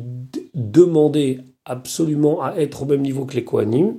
demandaient 0.53 1.39
absolument 1.65 2.43
à 2.43 2.55
être 2.57 2.83
au 2.83 2.85
même 2.85 3.01
niveau 3.01 3.25
que 3.25 3.35
les 3.35 3.43
Kohanim. 3.43 3.95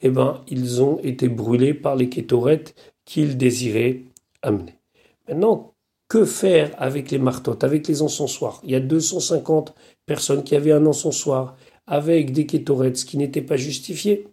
Eh 0.00 0.08
bien, 0.08 0.42
ils 0.48 0.82
ont 0.82 0.98
été 1.00 1.28
brûlés 1.28 1.74
par 1.74 1.96
les 1.96 2.08
Ketoret 2.08 2.64
qu'ils 3.04 3.36
désiraient 3.36 4.02
amener. 4.42 4.78
Maintenant, 5.28 5.69
que 6.10 6.24
faire 6.24 6.72
avec 6.76 7.12
les 7.12 7.18
martotes, 7.18 7.62
avec 7.62 7.86
les 7.86 8.02
encensoirs? 8.02 8.60
Il 8.64 8.72
y 8.72 8.74
a 8.74 8.80
250 8.80 9.72
personnes 10.04 10.42
qui 10.42 10.56
avaient 10.56 10.72
un 10.72 10.84
encensoir 10.84 11.56
avec 11.86 12.32
des 12.32 12.46
kétorets 12.46 12.92
qui 12.92 13.16
n'étaient 13.16 13.40
pas 13.40 13.56
justifiés. 13.56 14.26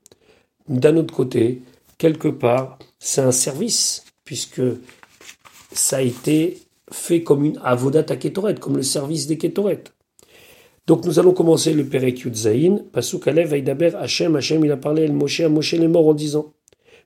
D'un 0.68 0.98
autre 0.98 1.14
côté, 1.14 1.62
quelque 2.00 2.30
part, 2.30 2.80
c'est 3.00 3.22
un 3.22 3.32
service, 3.32 4.06
puisque 4.26 4.64
ça 5.72 5.98
a 5.98 6.02
été 6.02 6.58
fait 6.92 7.22
comme 7.22 7.46
une 7.46 7.60
avodat 7.64 8.06
à 8.10 8.16
kétoret, 8.16 8.56
comme 8.56 8.78
le 8.78 8.84
service 8.84 9.28
des 9.28 9.38
kétorets. 9.38 9.84
Donc 10.88 11.06
nous 11.06 11.20
allons 11.20 11.34
commencer 11.34 11.74
le 11.74 11.86
Perek 11.86 12.22
Yudzaïn. 12.22 12.86
Pasuk 12.92 13.28
Alev 13.28 13.50
Vaidaber 13.50 13.92
Hachem, 13.96 14.36
Hachem 14.36 14.66
il 14.66 14.72
a 14.72 14.78
parlé 14.78 15.04
El 15.04 15.14
Moshe, 15.14 15.42
à 15.42 15.50
Moshe 15.50 15.76
est 15.76 15.88
mort 15.88 16.08
en 16.08 16.16
disant 16.16 16.54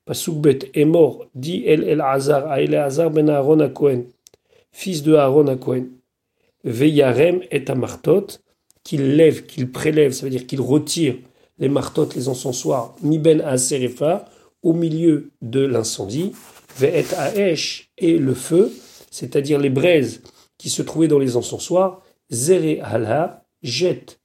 Pasuk 0.06 0.38
Bet 0.38 0.60
est 0.74 0.86
mort, 0.86 1.26
dit 1.36 1.64
El 1.66 1.84
El 1.84 2.00
Hazar, 2.00 2.50
à 2.50 2.62
El 2.62 2.74
Hazar 2.76 3.10
ben 3.12 3.30
Aaron 3.30 3.60
à 3.60 3.68
Cohen 3.68 4.04
fils 4.72 5.04
de 5.04 5.14
Aaron 5.14 5.48
à 5.48 5.56
Cohen. 5.56 5.88
Veyarem 6.64 7.42
est 7.50 7.70
à 7.70 7.76
martot, 7.76 8.28
qu'il 8.84 9.16
lève, 9.16 9.46
qu'il 9.46 9.72
prélève, 9.72 10.12
ça 10.12 10.24
veut 10.24 10.30
dire 10.30 10.48
qu'il 10.48 10.62
retire 10.62 11.16
les 11.60 11.70
martotes, 11.70 12.16
les 12.16 12.28
encensoirs, 12.28 12.96
miben 13.02 13.42
à 13.42 13.58
Serefa, 13.58 14.26
au 14.64 14.74
milieu 14.74 15.32
de 15.42 15.62
l'incendie. 15.62 16.34
Ve'et 16.78 17.06
Aesh 17.36 17.90
et 17.98 18.18
le 18.18 18.34
feu, 18.34 18.72
c'est-à-dire 19.12 19.60
les 19.60 19.70
braises 19.70 20.22
qui 20.58 20.70
se 20.70 20.82
trouvaient 20.82 21.08
dans 21.08 21.20
les 21.20 21.36
encensoirs, 21.36 22.02
Zere 22.32 22.84
Hala, 22.84 23.46
jette 23.62 24.20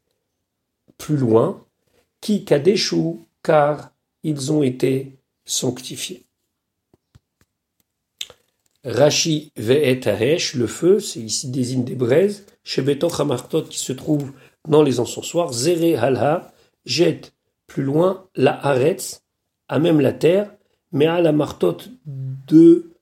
plus 0.98 1.16
loin, 1.16 1.64
qui 2.20 2.44
Kadeshu, 2.44 3.16
car 3.42 3.90
ils 4.22 4.52
ont 4.52 4.62
été 4.62 5.18
sanctifiés. 5.44 6.25
Rashi 8.86 9.50
ve'et 9.56 10.00
le 10.54 10.66
feu, 10.68 11.00
c'est 11.00 11.18
ici 11.18 11.50
désigne 11.50 11.82
des 11.82 11.96
braises. 11.96 12.46
Shebeto 12.62 13.08
Hamartot 13.20 13.62
qui 13.62 13.78
se 13.78 13.92
trouve 13.92 14.30
dans 14.68 14.84
les 14.84 15.00
encensoirs. 15.00 15.52
Zere 15.52 16.00
halha 16.00 16.52
jette 16.84 17.32
plus 17.66 17.82
loin 17.82 18.28
la 18.36 18.64
haretz, 18.64 19.22
à 19.68 19.80
même 19.80 20.00
la 20.00 20.12
terre, 20.12 20.54
mais 20.92 21.06
à 21.06 21.20
la 21.20 21.32
martot 21.32 21.78
de 22.06 22.92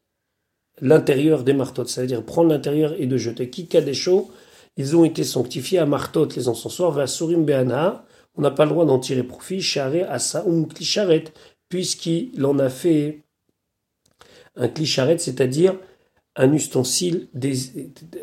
l'intérieur 0.80 1.44
des 1.44 1.52
martotes, 1.52 1.88
c'est-à-dire 1.88 2.24
prendre 2.24 2.48
l'intérieur 2.48 2.94
et 2.98 3.06
de 3.06 3.18
jeter. 3.18 3.50
Kika 3.50 3.82
des 3.82 3.92
ils 4.76 4.96
ont 4.96 5.04
été 5.04 5.22
sanctifiés 5.22 5.78
à 5.78 5.86
martot 5.86 6.28
les 6.34 6.48
encensoirs, 6.48 6.92
va 6.92 7.06
surim 7.06 7.44
be'ana, 7.44 8.06
on 8.36 8.40
n'a 8.40 8.50
pas 8.50 8.64
le 8.64 8.70
droit 8.70 8.86
d'en 8.86 8.98
tirer 8.98 9.22
profit, 9.22 9.62
asa 10.08 10.44
um 10.46 10.66
puisqu'il 11.68 12.44
en 12.44 12.58
a 12.58 12.70
fait 12.70 13.20
un 14.56 14.68
clicharet, 14.68 15.18
c'est-à-dire 15.18 15.78
un 16.36 16.52
ustensile 16.52 17.28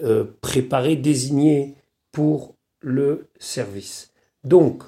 euh, 0.03 0.25
préparé, 0.41 0.95
désigné 0.95 1.75
pour 2.11 2.55
le 2.81 3.29
service. 3.39 4.11
Donc, 4.43 4.83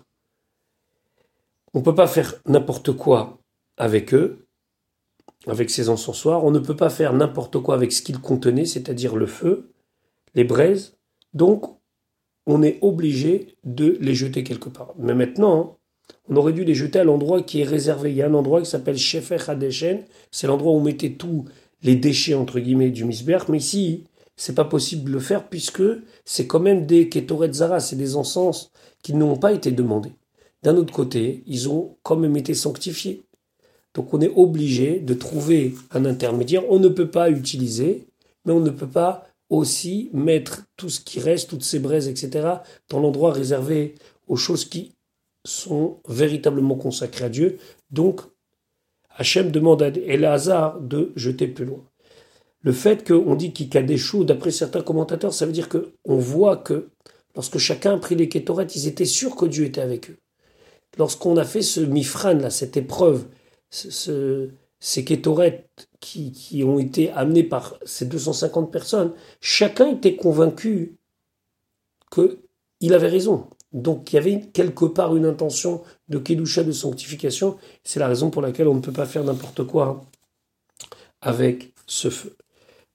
on 1.74 1.80
ne 1.80 1.84
peut 1.84 1.96
pas 1.96 2.08
faire 2.08 2.36
n'importe 2.46 2.92
quoi 2.92 3.40
avec 3.78 4.14
eux, 4.14 4.46
avec 5.48 5.70
ces 5.70 5.90
encensoirs. 5.90 6.44
On 6.44 6.52
ne 6.52 6.60
peut 6.60 6.76
pas 6.76 6.90
faire 6.90 7.14
n'importe 7.14 7.60
quoi 7.60 7.76
avec 7.76 7.92
ce 7.92 8.02
qu'ils 8.02 8.20
contenaient, 8.20 8.66
c'est-à-dire 8.66 9.16
le 9.16 9.26
feu, 9.26 9.72
les 10.36 10.44
braises. 10.44 10.98
Donc, 11.34 11.66
on 12.46 12.62
est 12.62 12.78
obligé 12.82 13.58
de 13.64 13.98
les 14.02 14.16
jeter 14.16 14.44
quelque 14.44 14.70
part. 14.70 14.94
Mais 14.98 15.14
maintenant, 15.14 15.80
on 16.30 16.36
aurait 16.36 16.54
dû 16.54 16.63
les 16.63 16.76
jeter 16.76 17.00
à 17.00 17.04
l'endroit 17.04 17.42
qui 17.42 17.62
est 17.62 17.66
réservé. 17.66 18.12
Il 18.12 18.18
y 18.18 18.22
a 18.22 18.28
un 18.28 18.34
endroit 18.34 18.62
qui 18.62 18.70
s'appelle 18.70 18.98
Shefer 18.98 19.38
Hadeshen, 19.48 20.04
c'est 20.32 20.48
l'endroit 20.48 20.72
où 20.72 20.78
on 20.78 20.84
mettait 20.84 21.13
tous 21.13 21.46
les 21.82 21.96
déchets 21.96 22.34
entre 22.34 22.60
guillemets 22.60 22.92
du 22.92 23.06
misberg, 23.06 23.50
mais 23.50 23.58
ici, 23.58 24.06
c'est 24.36 24.56
pas 24.56 24.66
possible 24.66 25.06
de 25.06 25.13
le 25.13 25.20
faire 25.20 25.48
puisque 25.48 25.84
c'est 26.26 26.48
quand 26.48 26.60
même 26.60 26.86
des 26.86 27.10
Ketoret 27.10 27.54
Zara, 27.54 27.80
c'est 27.80 27.96
des 27.96 28.16
encens 28.16 28.72
qui 29.02 29.13
n'ont 29.13 29.36
pas 29.36 29.54
été 29.54 29.72
demandés. 29.72 30.13
D'un 30.63 30.78
autre 30.78 30.94
côté, 30.94 31.44
ils 31.46 31.70
ont 31.70 31.98
quand 32.04 32.16
même 32.16 32.38
été 32.38 32.54
sanctifiés. 32.54 33.24
Donc 33.94 34.13
on 34.13 34.22
est 34.22 34.32
obligé 34.36 35.00
de 35.00 35.13
trouver 35.13 35.76
un 35.92 36.06
intermédiaire. 36.06 36.63
On 36.70 36.80
ne 36.80 36.88
peut 36.88 37.12
pas 37.12 37.30
utiliser, 37.30 38.08
mais 38.46 38.54
on 38.54 38.62
ne 38.62 38.70
peut 38.70 38.88
pas 38.88 39.28
aussi 39.50 40.10
mettre 40.13 40.63
tout 40.78 40.89
ce 40.89 41.02
qui 41.02 41.20
reste, 41.20 41.50
toutes 41.50 41.63
ces 41.63 41.80
braises, 41.80 42.08
etc., 42.08 42.48
dans 42.89 43.00
l'endroit 43.00 43.34
réservé 43.34 43.96
aux 44.28 44.38
choses 44.38 44.66
qui 44.66 44.94
sont 45.46 46.00
véritablement 46.08 46.76
consacrés 46.76 47.26
à 47.26 47.30
Dieu. 47.30 47.58
Donc, 47.92 48.22
Hachem 49.16 49.52
demande 49.52 49.82
à 49.82 49.88
Elazar 49.88 50.80
de 50.80 51.12
jeter 51.16 51.48
plus 51.48 51.66
loin. 51.66 51.84
le 52.62 52.72
fait 52.72 53.06
qu'on 53.06 53.36
dit 53.36 53.54
choux, 53.98 54.24
d'après 54.24 54.52
certains 54.52 54.82
commentateurs, 54.82 55.34
ça 55.34 55.46
veut 55.46 55.52
dire 55.52 55.70
qu'on 55.70 56.18
voit 56.18 56.58
que 56.58 56.90
lorsque 57.36 57.58
chacun 57.58 57.96
a 57.96 57.98
pris 57.98 58.16
les 58.16 58.30
Kétoret, 58.30 58.66
ils 58.76 58.88
étaient 58.88 59.06
sûrs 59.06 59.36
que 59.36 59.46
Dieu 59.46 59.66
était 59.66 59.82
avec 59.82 60.10
eux. 60.10 60.18
Lorsqu'on 60.98 61.38
a 61.38 61.44
fait 61.44 61.62
ce 61.62 61.82
mifran, 61.82 62.34
là, 62.34 62.50
cette 62.50 62.78
épreuve, 62.78 63.26
ces 63.70 65.06
Kétoret 65.06 65.68
qui, 66.00 66.32
qui 66.32 66.64
ont 66.64 66.80
été 66.80 67.12
amenés 67.12 67.44
par 67.44 67.78
ces 67.84 68.06
250 68.06 68.72
personnes, 68.72 69.14
chacun 69.42 69.90
était 69.90 70.16
convaincu 70.16 70.98
qu'il 72.12 72.94
avait 72.94 73.08
raison. 73.08 73.48
Donc 73.74 74.14
il 74.14 74.16
y 74.16 74.20
avait 74.20 74.42
quelque 74.54 74.86
part 74.86 75.16
une 75.16 75.26
intention 75.26 75.82
de 76.08 76.20
Kedusha, 76.20 76.64
de 76.64 76.72
sanctification. 76.72 77.58
C'est 77.84 78.00
la 78.00 78.08
raison 78.08 78.30
pour 78.30 78.42
laquelle 78.42 78.68
on 78.68 78.76
ne 78.76 78.82
peut 78.82 78.92
pas 78.92 79.06
faire 79.06 79.24
n'importe 79.24 79.66
quoi 79.66 80.06
avec 81.22 81.74
ce 81.88 82.10
feu. 82.10 82.36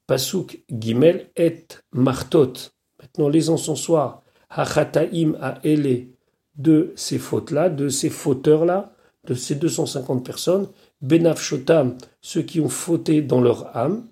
Pasuk 0.07 0.63
Gimel 0.71 1.31
et 1.37 1.67
Martot. 1.93 2.53
Maintenant, 3.01 3.29
les 3.29 3.51
encensoirs, 3.51 4.23
Hachataim 4.51 5.37
a 5.41 5.59
Ele 5.65 6.09
de 6.57 6.93
ces 6.97 7.19
fautes-là, 7.19 7.69
de 7.69 7.89
ces 7.89 8.11
fauteurs-là, 8.11 8.93
de 9.25 9.35
ces 9.35 9.55
250 9.55 10.25
personnes, 10.25 10.69
Benaf 11.01 11.41
Shotam, 11.41 11.97
ceux 12.21 12.43
qui 12.43 12.61
ont 12.61 12.69
fauté 12.69 13.23
dans 13.23 13.41
leur 13.41 13.77
âme. 13.77 14.09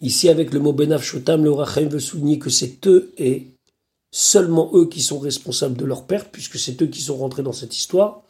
Ici, 0.00 0.28
avec 0.28 0.52
le 0.52 0.60
mot 0.60 0.72
Benaf 0.72 1.02
Shotam, 1.02 1.42
le 1.42 1.50
Rachem 1.50 1.88
veut 1.88 1.98
souligner 1.98 2.38
que 2.38 2.50
c'est 2.50 2.86
eux 2.86 3.12
et 3.16 3.55
seulement 4.18 4.70
eux 4.72 4.88
qui 4.88 5.02
sont 5.02 5.18
responsables 5.18 5.76
de 5.76 5.84
leur 5.84 6.06
perte, 6.06 6.30
puisque 6.32 6.58
c'est 6.58 6.80
eux 6.80 6.86
qui 6.86 7.02
sont 7.02 7.18
rentrés 7.18 7.42
dans 7.42 7.52
cette 7.52 7.76
histoire. 7.76 8.22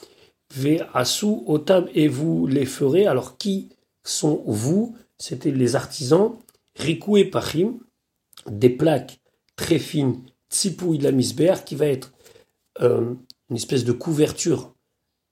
Ve 0.53 0.81
Asu 0.92 1.29
Otam, 1.46 1.87
et 1.94 2.09
vous 2.09 2.49
les 2.49 2.66
ferez. 2.66 3.07
Alors, 3.07 3.38
qui 3.38 3.68
sont 4.03 4.42
vous? 4.46 4.96
C'était 5.16 5.53
les 5.53 5.77
artisans, 5.77 6.33
Rikou 6.75 7.18
et 7.18 7.25
Pachim, 7.25 7.79
des 8.51 8.68
plaques 8.68 9.20
très 9.55 9.79
fines, 9.79 10.22
Tsipouï 10.51 10.99
de 10.99 11.05
la 11.05 11.12
misbéar, 11.12 11.64
qui 11.64 11.77
va 11.77 11.87
être 11.87 12.12
euh, 12.81 13.14
une 13.49 13.57
espèce 13.57 13.85
de 13.85 13.92
couverture 13.92 14.75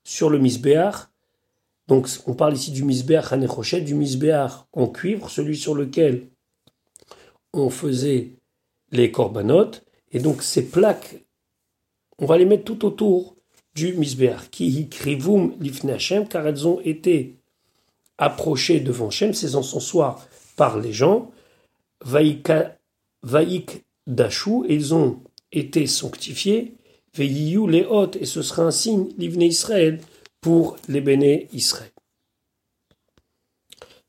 sur 0.04 0.30
le 0.30 0.38
misbéar. 0.38 1.10
Donc 1.88 2.08
on 2.26 2.34
parle 2.34 2.54
ici 2.54 2.70
du 2.70 2.84
misbéar 2.84 3.36
du 3.36 3.94
misbéar 3.94 4.68
en 4.72 4.86
cuivre, 4.86 5.28
celui 5.28 5.56
sur 5.56 5.74
lequel 5.74 6.28
on 7.52 7.70
faisait 7.70 8.36
les 8.92 9.10
corbanotes. 9.10 9.84
Et 10.14 10.20
donc 10.20 10.42
ces 10.42 10.70
plaques, 10.70 11.16
on 12.18 12.24
va 12.24 12.38
les 12.38 12.46
mettre 12.46 12.64
tout 12.64 12.86
autour 12.86 13.36
du 13.74 13.92
misbéar, 13.94 14.48
qui 14.50 14.70
lifne 15.60 15.98
car 16.30 16.46
elles 16.46 16.66
ont 16.66 16.80
été 16.80 17.36
approchés 18.16 18.78
devant 18.78 19.10
Shem, 19.10 19.34
ces 19.34 19.56
encensoirs 19.56 20.26
par 20.56 20.78
les 20.78 20.92
gens, 20.92 21.32
Vaïk 22.02 22.48
Dachou, 24.06 24.64
et 24.68 24.74
ils 24.74 24.94
ont 24.94 25.20
été 25.50 25.86
sanctifiés, 25.86 26.74
Veillou 27.16 27.66
les 27.66 27.84
hôtes, 27.84 28.16
et 28.16 28.26
ce 28.26 28.42
sera 28.42 28.62
un 28.62 28.70
signe, 28.70 29.08
l'Ivne 29.18 29.42
Israël, 29.42 30.00
pour 30.40 30.76
les 30.88 31.00
béné 31.00 31.48
Israël. 31.52 31.90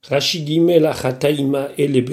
Rachigimel 0.03 0.85
Achataïma 0.85 1.69
et 1.77 1.87
les 1.87 2.05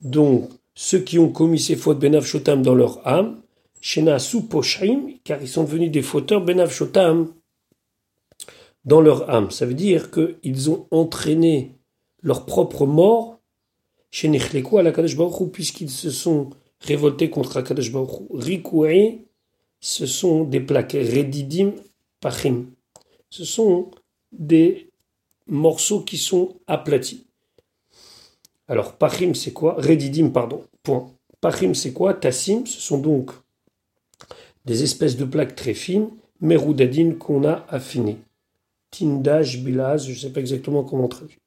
donc 0.00 0.50
ceux 0.74 1.00
qui 1.00 1.18
ont 1.18 1.30
commis 1.30 1.60
ces 1.60 1.76
fautes 1.76 2.00
Benavshutam 2.00 2.62
dans 2.62 2.74
leur 2.74 3.06
âme, 3.06 3.42
Shena 3.80 4.18
Poshim, 4.48 5.18
car 5.24 5.40
ils 5.42 5.48
sont 5.48 5.64
devenus 5.64 5.90
des 5.90 6.02
fauteurs 6.02 6.44
Benavshutam 6.44 7.32
dans 8.84 9.00
leur 9.00 9.30
âme. 9.30 9.50
Ça 9.50 9.66
veut 9.66 9.74
dire 9.74 10.10
qu'ils 10.10 10.70
ont 10.70 10.86
entraîné 10.90 11.76
leur 12.22 12.46
propre 12.46 12.86
mort 12.86 13.34
chez 14.10 14.28
à 14.28 14.82
la 14.82 14.92
Kadosh 14.92 15.16
puisqu'ils 15.52 15.90
se 15.90 16.10
sont 16.10 16.50
révoltés 16.80 17.30
contre 17.30 17.56
Akadosh 17.56 17.90
Baruch 17.90 18.28
Rikoué, 18.32 19.26
ce 19.80 20.06
sont 20.06 20.44
des 20.44 20.60
plaques. 20.60 20.92
Redidim, 20.92 21.72
Pachim. 22.20 22.66
Ce 23.28 23.44
sont 23.44 23.90
des 24.30 24.90
morceaux 25.48 26.02
qui 26.02 26.16
sont 26.16 26.60
aplatis. 26.68 27.26
Alors, 28.68 28.96
Pachim, 28.96 29.34
c'est 29.34 29.52
quoi? 29.52 29.74
Redidim, 29.78 30.30
pardon. 30.30 30.62
Point. 30.82 31.10
Pachim, 31.40 31.74
c'est 31.74 31.92
quoi? 31.92 32.14
Tassim, 32.14 32.64
ce 32.66 32.80
sont 32.80 32.98
donc 32.98 33.30
des 34.64 34.82
espèces 34.82 35.16
de 35.16 35.24
plaques 35.24 35.54
très 35.54 35.74
fines, 35.74 36.08
Meroudadin 36.40 37.12
qu'on 37.18 37.44
a 37.44 37.64
affinées. 37.68 38.18
Tindaj 38.90 39.62
Bilaz, 39.62 40.06
je 40.06 40.12
ne 40.12 40.16
sais 40.16 40.30
pas 40.30 40.40
exactement 40.40 40.84
comment 40.84 41.08
traduire. 41.08 41.38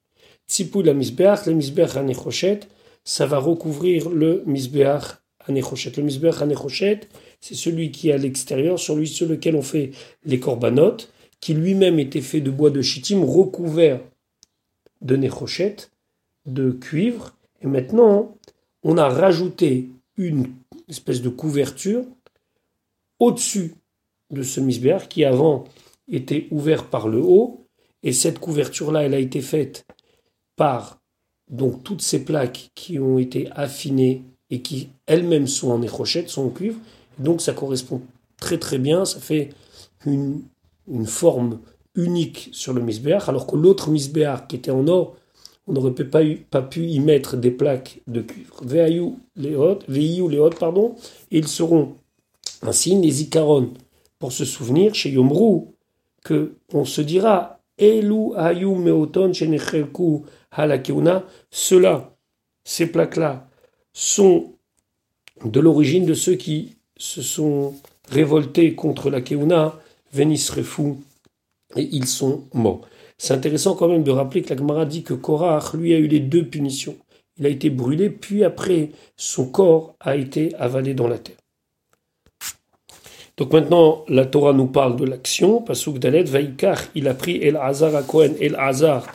Tzipou 0.47 0.81
la 0.81 0.93
misbeach, 0.93 1.45
le 1.45 1.53
misbeach 1.53 1.95
anechochet, 1.95 2.61
ça 3.03 3.25
va 3.25 3.37
recouvrir 3.37 4.09
le 4.09 4.43
misbeach 4.45 5.17
anechochet. 5.45 5.91
Le 5.97 6.03
misbeach 6.03 6.41
anechochet, 6.41 7.01
c'est 7.41 7.55
celui 7.55 7.91
qui 7.91 8.09
est 8.09 8.13
à 8.13 8.17
l'extérieur, 8.17 8.79
sur 8.79 8.95
lui 8.95 9.07
sur 9.07 9.27
lequel 9.27 9.55
on 9.55 9.61
fait 9.61 9.91
les 10.25 10.39
corbanotes, 10.39 11.11
qui 11.39 11.53
lui-même 11.53 11.99
était 11.99 12.21
fait 12.21 12.41
de 12.41 12.51
bois 12.51 12.69
de 12.69 12.81
chitim 12.81 13.23
recouvert 13.23 13.99
de 15.01 15.15
nechochet, 15.15 15.75
de 16.47 16.71
cuivre. 16.71 17.35
Et 17.61 17.67
maintenant, 17.67 18.35
on 18.83 18.97
a 18.97 19.07
rajouté 19.07 19.89
une 20.17 20.47
espèce 20.87 21.21
de 21.21 21.29
couverture 21.29 22.05
au-dessus 23.19 23.75
de 24.31 24.43
ce 24.43 24.59
misbeach 24.59 25.07
qui 25.07 25.25
avant 25.25 25.65
était 26.07 26.47
ouvert 26.51 26.89
par 26.89 27.07
le 27.07 27.21
haut, 27.21 27.65
et 28.03 28.13
cette 28.13 28.39
couverture-là, 28.39 29.03
elle 29.03 29.13
a 29.13 29.19
été 29.19 29.41
faite 29.41 29.85
par 30.55 31.01
donc 31.49 31.83
toutes 31.83 32.01
ces 32.01 32.23
plaques 32.23 32.71
qui 32.75 32.99
ont 32.99 33.17
été 33.17 33.49
affinées 33.51 34.23
et 34.49 34.61
qui 34.61 34.89
elles-mêmes 35.05 35.47
sont 35.47 35.71
en 35.71 35.81
érochette, 35.81 36.29
sont 36.29 36.45
en 36.45 36.49
cuivre. 36.49 36.79
Donc 37.19 37.41
ça 37.41 37.53
correspond 37.53 38.01
très 38.37 38.57
très 38.57 38.77
bien, 38.77 39.03
ça 39.03 39.19
fait 39.19 39.49
une, 40.05 40.43
une 40.87 41.07
forme 41.07 41.59
unique 41.95 42.49
sur 42.53 42.73
le 42.73 42.81
misbéar, 42.81 43.27
alors 43.27 43.47
que 43.47 43.55
l'autre 43.55 43.89
misbéar 43.89 44.47
qui 44.47 44.55
était 44.55 44.71
en 44.71 44.87
or, 44.87 45.16
on 45.67 45.73
n'aurait 45.73 45.91
pas, 45.93 46.61
pu 46.61 46.87
y 46.87 46.99
mettre 46.99 47.37
des 47.37 47.51
plaques 47.51 47.99
de 48.07 48.21
cuivre. 48.21 48.61
Veiou 48.63 49.19
les 49.35 50.49
pardon, 50.59 50.95
et 51.31 51.37
ils 51.39 51.47
seront 51.47 51.95
ainsi 52.61 52.95
les 52.95 53.21
icarones 53.21 53.73
pour 54.19 54.31
se 54.31 54.45
souvenir 54.45 54.95
chez 54.95 55.11
Yomrou, 55.11 55.73
que 56.23 56.53
on 56.73 56.85
se 56.85 57.01
dira 57.01 57.59
Elu 57.77 58.33
ayu 58.35 58.75
meoton 58.75 59.33
shenechelku 59.33 60.23
halakeuna, 60.51 61.25
ceux-là, 61.51 62.15
ces 62.63 62.87
plaques-là, 62.87 63.47
sont 63.93 64.53
de 65.45 65.59
l'origine 65.59 66.05
de 66.05 66.13
ceux 66.13 66.35
qui 66.35 66.77
se 66.97 67.21
sont 67.21 67.75
révoltés 68.09 68.73
contre 68.75 69.09
la 69.09 69.21
Keuna, 69.21 69.79
fou 70.63 71.03
et 71.75 71.87
ils 71.91 72.07
sont 72.07 72.43
morts. 72.53 72.81
C'est 73.17 73.33
intéressant 73.33 73.75
quand 73.75 73.87
même 73.87 74.03
de 74.03 74.11
rappeler 74.11 74.41
que 74.41 74.53
la 74.53 74.85
dit 74.85 75.03
que 75.03 75.13
Korach, 75.13 75.73
lui, 75.73 75.93
a 75.93 75.97
eu 75.97 76.07
les 76.07 76.19
deux 76.19 76.45
punitions. 76.45 76.95
Il 77.39 77.45
a 77.45 77.49
été 77.49 77.69
brûlé, 77.69 78.09
puis 78.09 78.43
après, 78.43 78.91
son 79.15 79.45
corps 79.45 79.95
a 79.99 80.15
été 80.15 80.55
avalé 80.55 80.93
dans 80.93 81.07
la 81.07 81.17
terre. 81.17 81.35
Donc 83.37 83.53
maintenant, 83.53 84.03
la 84.07 84.25
Torah 84.25 84.53
nous 84.53 84.65
parle 84.65 84.95
de 84.95 85.05
l'action. 85.05 85.61
Pasuk 85.61 85.99
Dalet, 85.99 86.23
Vaikar, 86.23 86.79
il 86.95 87.07
a 87.07 87.13
pris 87.13 87.37
El 87.37 87.55
Hazar 87.57 87.95
à 87.95 88.03
El 88.39 88.55
Hazar 88.55 89.05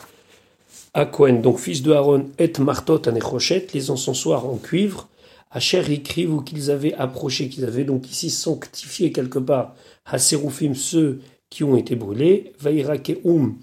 à 0.93 1.05
donc 1.05 1.57
fils 1.57 1.81
de 1.81 1.91
Aaron, 1.91 2.29
et 2.37 2.51
Martot 2.59 3.01
à 3.07 3.11
Nechochet, 3.11 3.67
les 3.73 3.89
encensoirs 3.89 4.45
en 4.45 4.57
cuivre, 4.57 5.09
Asher 5.49 5.91
écrivent 5.91 6.33
ou 6.33 6.41
qu'ils 6.41 6.69
avaient 6.69 6.93
approché, 6.93 7.49
qu'ils 7.49 7.65
avaient 7.65 7.83
donc 7.83 8.09
ici 8.11 8.29
sanctifié 8.29 9.11
quelque 9.11 9.39
part, 9.39 9.75
Haserufim, 10.05 10.73
ceux 10.75 11.21
qui 11.53 11.63
ont 11.63 11.77
été 11.77 11.95
brûlés, 11.95 12.51
Vairakeum, 12.59 13.59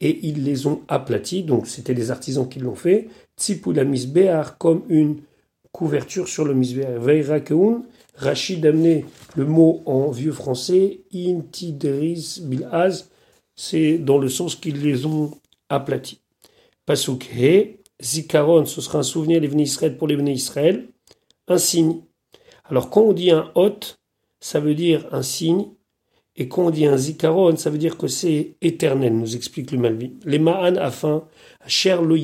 et 0.00 0.28
ils 0.28 0.44
les 0.44 0.68
ont 0.68 0.82
aplatis, 0.86 1.42
donc 1.42 1.66
c'était 1.66 1.92
les 1.92 2.12
artisans 2.12 2.48
qui 2.48 2.60
l'ont 2.60 2.76
fait, 2.76 3.08
Tzipula 3.36 3.84
comme 4.60 4.84
une 4.88 5.22
couverture 5.72 6.28
sur 6.28 6.44
le 6.44 6.54
Misbear, 6.54 7.00
Vairakeum, 7.00 7.82
Rachid 8.14 8.64
amené 8.64 9.06
le 9.34 9.44
mot 9.44 9.82
en 9.86 10.12
vieux 10.12 10.30
français, 10.30 11.00
intidris 11.12 12.42
bilaz, 12.44 13.10
c'est 13.56 13.98
dans 13.98 14.18
le 14.18 14.28
sens 14.28 14.54
qu'ils 14.54 14.80
les 14.80 15.04
ont 15.04 15.32
aplatis. 15.68 16.20
Pasuk 16.86 17.28
he, 17.34 17.80
zikaron, 18.00 18.66
ce 18.66 18.80
sera 18.80 19.00
un 19.00 19.02
souvenir 19.02 19.40
les 19.40 19.48
Israël 19.48 19.96
pour 19.96 20.06
les 20.06 20.14
Véné 20.14 20.32
Israël, 20.32 20.86
un 21.48 21.58
signe. 21.58 22.02
Alors 22.66 22.88
quand 22.88 23.02
on 23.02 23.12
dit 23.12 23.32
un 23.32 23.50
hôte, 23.56 23.98
ça 24.38 24.60
veut 24.60 24.76
dire 24.76 25.08
un 25.10 25.22
signe, 25.22 25.66
et 26.36 26.48
quand 26.48 26.66
on 26.66 26.70
dit 26.70 26.86
un 26.86 26.96
zikaron, 26.96 27.56
ça 27.56 27.68
veut 27.68 27.78
dire 27.78 27.98
que 27.98 28.06
c'est 28.06 28.54
éternel, 28.62 29.14
nous 29.14 29.36
explique 29.36 29.70
le 29.70 29.78
Malvi. 29.78 30.12
Les 30.24 30.38
ma'an 30.38 30.76
afin, 30.76 31.24
cher 31.66 32.00
lo 32.00 32.16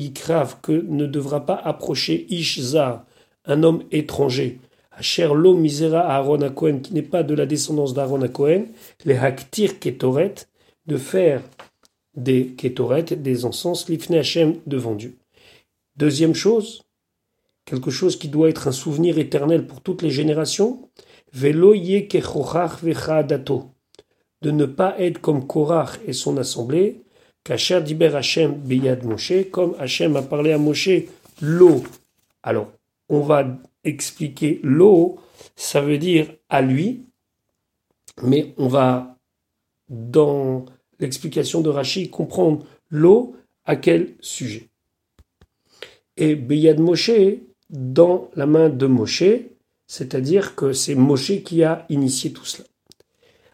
que 0.61 0.71
ne 0.71 1.05
devra 1.05 1.45
pas 1.45 1.55
approcher 1.55 2.25
Ishzar, 2.29 3.05
un 3.45 3.63
homme 3.63 3.83
étranger, 3.91 4.59
Cher 5.01 5.33
lo 5.33 5.53
misera 5.55 6.01
Aaron 6.01 6.41
à 6.41 6.49
Cohen, 6.49 6.79
qui 6.79 6.93
n'est 6.93 7.01
pas 7.01 7.23
de 7.23 7.33
la 7.33 7.45
descendance 7.45 7.93
d'Aaron 7.93 8.21
à 8.21 8.27
Cohen, 8.27 8.65
les 9.05 9.15
haktir 9.15 9.79
ketoret, 9.79 10.35
de 10.87 10.97
faire 10.97 11.41
des 12.15 12.47
Ketoret, 12.47 13.03
des 13.03 13.45
encens, 13.45 13.87
l'Ifne 13.87 14.15
Hashem 14.15 14.55
devant 14.65 14.95
Dieu. 14.95 15.17
Deuxième 15.95 16.33
chose, 16.33 16.83
quelque 17.65 17.91
chose 17.91 18.17
qui 18.17 18.27
doit 18.27 18.49
être 18.49 18.67
un 18.67 18.73
souvenir 18.73 19.19
éternel 19.19 19.67
pour 19.67 19.81
toutes 19.81 20.01
les 20.01 20.09
générations, 20.09 20.89
Velo 21.31 21.73
de 24.41 24.51
ne 24.51 24.65
pas 24.65 24.99
être 24.99 25.19
comme 25.19 25.45
Korach 25.45 25.99
et 26.05 26.13
son 26.13 26.37
assemblée, 26.37 27.01
Kacher 27.43 27.81
Diber 27.81 28.15
Hashem 28.15 28.53
Beyad 28.53 29.03
Moshe, 29.03 29.49
comme 29.51 29.75
Hashem 29.79 30.15
a 30.15 30.21
parlé 30.21 30.51
à 30.51 30.57
Moshe, 30.57 30.89
l'eau. 31.41 31.83
Alors, 32.43 32.71
on 33.09 33.21
va 33.21 33.45
expliquer 33.83 34.59
l'eau, 34.63 35.19
ça 35.55 35.81
veut 35.81 35.97
dire 35.97 36.27
à 36.49 36.61
lui, 36.61 37.05
mais 38.21 38.53
on 38.57 38.67
va, 38.67 39.17
dans 39.89 40.65
l'explication 40.99 41.61
de 41.61 41.69
Rashi, 41.69 42.09
comprendre 42.09 42.65
l'eau 42.89 43.35
à 43.65 43.75
quel 43.75 44.15
sujet. 44.19 44.69
Et 46.17 46.35
Beyad 46.35 46.79
Moshe, 46.79 47.11
dans 47.69 48.29
la 48.35 48.45
main 48.45 48.69
de 48.69 48.85
Moshe, 48.87 49.23
c'est-à-dire 49.87 50.55
que 50.55 50.73
c'est 50.73 50.95
Moshe 50.95 51.43
qui 51.43 51.63
a 51.63 51.85
initié 51.89 52.31
tout 52.33 52.45
cela. 52.45 52.67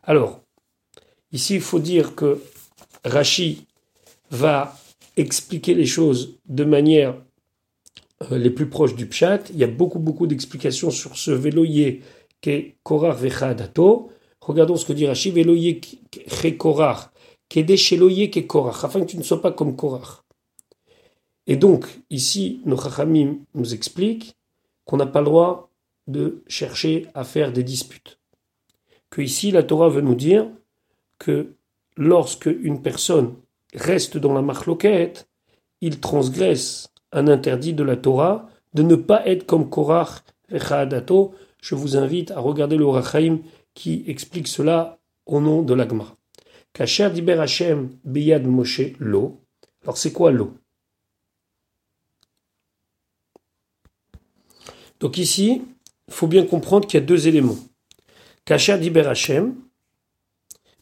Alors, 0.04 0.42
ici, 1.36 1.56
il 1.56 1.62
faut 1.62 1.80
dire 1.80 2.16
que 2.16 2.42
Rashi 3.04 3.66
va 4.32 4.76
expliquer 5.18 5.74
les 5.74 5.86
choses 5.86 6.38
de 6.48 6.64
manière 6.64 7.16
euh, 8.32 8.38
les 8.38 8.50
plus 8.50 8.70
proches 8.70 8.96
du 8.96 9.06
Pshat. 9.06 9.44
Il 9.52 9.58
y 9.58 9.64
a 9.64 9.68
beaucoup, 9.68 10.00
beaucoup 10.00 10.28
d'explications 10.28 10.92
sur 10.92 11.18
ce 11.18 11.32
véloyer 11.32 12.02
qu'est 12.42 12.76
Korar 12.84 13.16
Vechadato. 13.16 14.10
Regardons 14.42 14.78
ce 14.78 14.86
que 14.86 14.94
dit 14.94 15.08
Rashi, 15.08 15.32
véloyer 15.32 15.80
qu'est 15.80 16.58
Korar, 16.58 17.12
qu'est 17.50 17.78
Sheloyer 17.78 18.30
qu'est 18.30 18.48
Korar, 18.48 18.84
afin 18.86 19.02
que 19.02 19.12
tu 19.12 19.18
ne 19.18 19.24
sois 19.24 19.42
pas 19.42 19.52
comme 19.52 19.76
Korar. 19.76 20.26
Et 21.48 21.58
donc, 21.58 21.86
ici, 22.10 22.62
nos 22.66 22.78
Chachamim 22.78 23.38
nous 23.54 23.74
expliquent 23.74 24.36
qu'on 24.86 24.98
n'a 24.98 25.06
pas 25.06 25.20
le 25.20 25.26
droit 25.26 25.70
de 26.08 26.44
chercher 26.48 27.08
à 27.14 27.24
faire 27.24 27.52
des 27.52 27.64
disputes. 27.64 28.20
Que 29.10 29.22
ici, 29.22 29.52
la 29.52 29.64
Torah 29.64 29.90
veut 29.90 30.02
nous 30.02 30.16
dire 30.16 30.48
que 31.20 31.56
lorsque 31.98 32.46
une 32.48 32.82
personne 32.82 33.36
reste 33.74 34.18
dans 34.18 34.34
la 34.34 34.42
marloquette, 34.42 35.28
il 35.82 36.00
transgresse 36.00 36.92
un 37.12 37.28
interdit 37.28 37.74
de 37.74 37.84
la 37.84 37.96
Torah 37.96 38.50
de 38.74 38.84
ne 38.84 38.96
pas 38.96 39.26
être 39.28 39.46
comme 39.46 39.70
Korach 39.70 40.24
et 40.50 40.60
Je 40.60 41.76
vous 41.76 41.98
invite 41.98 42.32
à 42.32 42.40
regarder 42.40 42.78
le 42.78 42.88
Rachaim 42.88 43.40
qui 43.74 44.04
explique 44.08 44.48
cela 44.48 45.00
au 45.26 45.40
nom 45.40 45.62
de 45.62 45.74
l'Agma. 45.74 46.16
Kacher 46.74 47.10
diber 47.10 47.40
Hashem 47.40 47.90
biyad 48.04 48.46
Moshe 48.46 48.82
l'eau. 49.00 49.42
Alors 49.84 49.98
c'est 49.98 50.12
quoi 50.12 50.32
l'eau 50.32 50.56
Donc 55.00 55.18
ici, 55.18 55.62
il 56.08 56.14
faut 56.14 56.28
bien 56.28 56.46
comprendre 56.46 56.88
qu'il 56.88 57.00
y 57.00 57.04
a 57.04 57.06
deux 57.06 57.28
éléments. 57.28 57.58
Kacher 58.44 58.78
diber 58.78 59.08
Hashem 59.08 59.56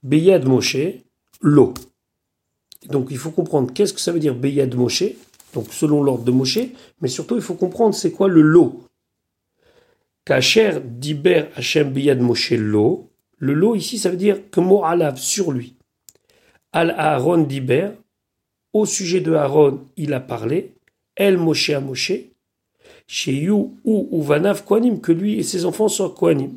biyad 0.03 0.45
Moshe 0.47 0.77
l'eau. 1.41 1.73
Donc 2.89 3.07
il 3.11 3.17
faut 3.17 3.31
comprendre 3.31 3.71
qu'est-ce 3.73 3.93
que 3.93 3.99
ça 3.99 4.11
veut 4.11 4.19
dire 4.19 4.35
Beyad 4.35 4.75
Moshe, 4.75 5.03
donc 5.53 5.71
selon 5.71 6.03
l'ordre 6.03 6.23
de 6.23 6.31
Moshe, 6.31 6.59
mais 7.01 7.07
surtout 7.07 7.35
il 7.35 7.41
faut 7.41 7.53
comprendre 7.53 7.93
c'est 7.93 8.11
quoi 8.11 8.27
le 8.27 8.41
lot. 8.41 8.83
Kacher 10.25 10.79
Diber 10.83 11.45
Hashem 11.55 11.91
Beyad 11.91 12.19
Moshe 12.19 12.51
lo. 12.51 13.09
Le 13.37 13.53
lot 13.53 13.75
ici 13.75 13.97
ça 13.97 14.09
veut 14.09 14.17
dire 14.17 14.49
que 14.49 14.59
mot 14.59 14.83
alav 14.83 15.17
sur 15.17 15.51
lui. 15.51 15.75
Al 16.71 16.91
Aaron 16.91 17.43
Diber, 17.43 17.91
au 18.71 18.85
sujet 18.85 19.21
de 19.21 19.33
Aaron 19.33 19.85
il 19.97 20.13
a 20.13 20.19
parlé. 20.19 20.73
El 21.15 21.37
Moshe 21.37 21.69
à 21.69 21.79
Moshe. 21.79 22.13
Chez 23.05 23.49
ou 23.49 23.77
Uvanav 23.85 24.63
Koanim, 24.63 24.99
que 24.99 25.11
lui 25.11 25.37
et 25.37 25.43
ses 25.43 25.65
enfants 25.65 25.89
soient 25.89 26.15
Koanim. 26.17 26.51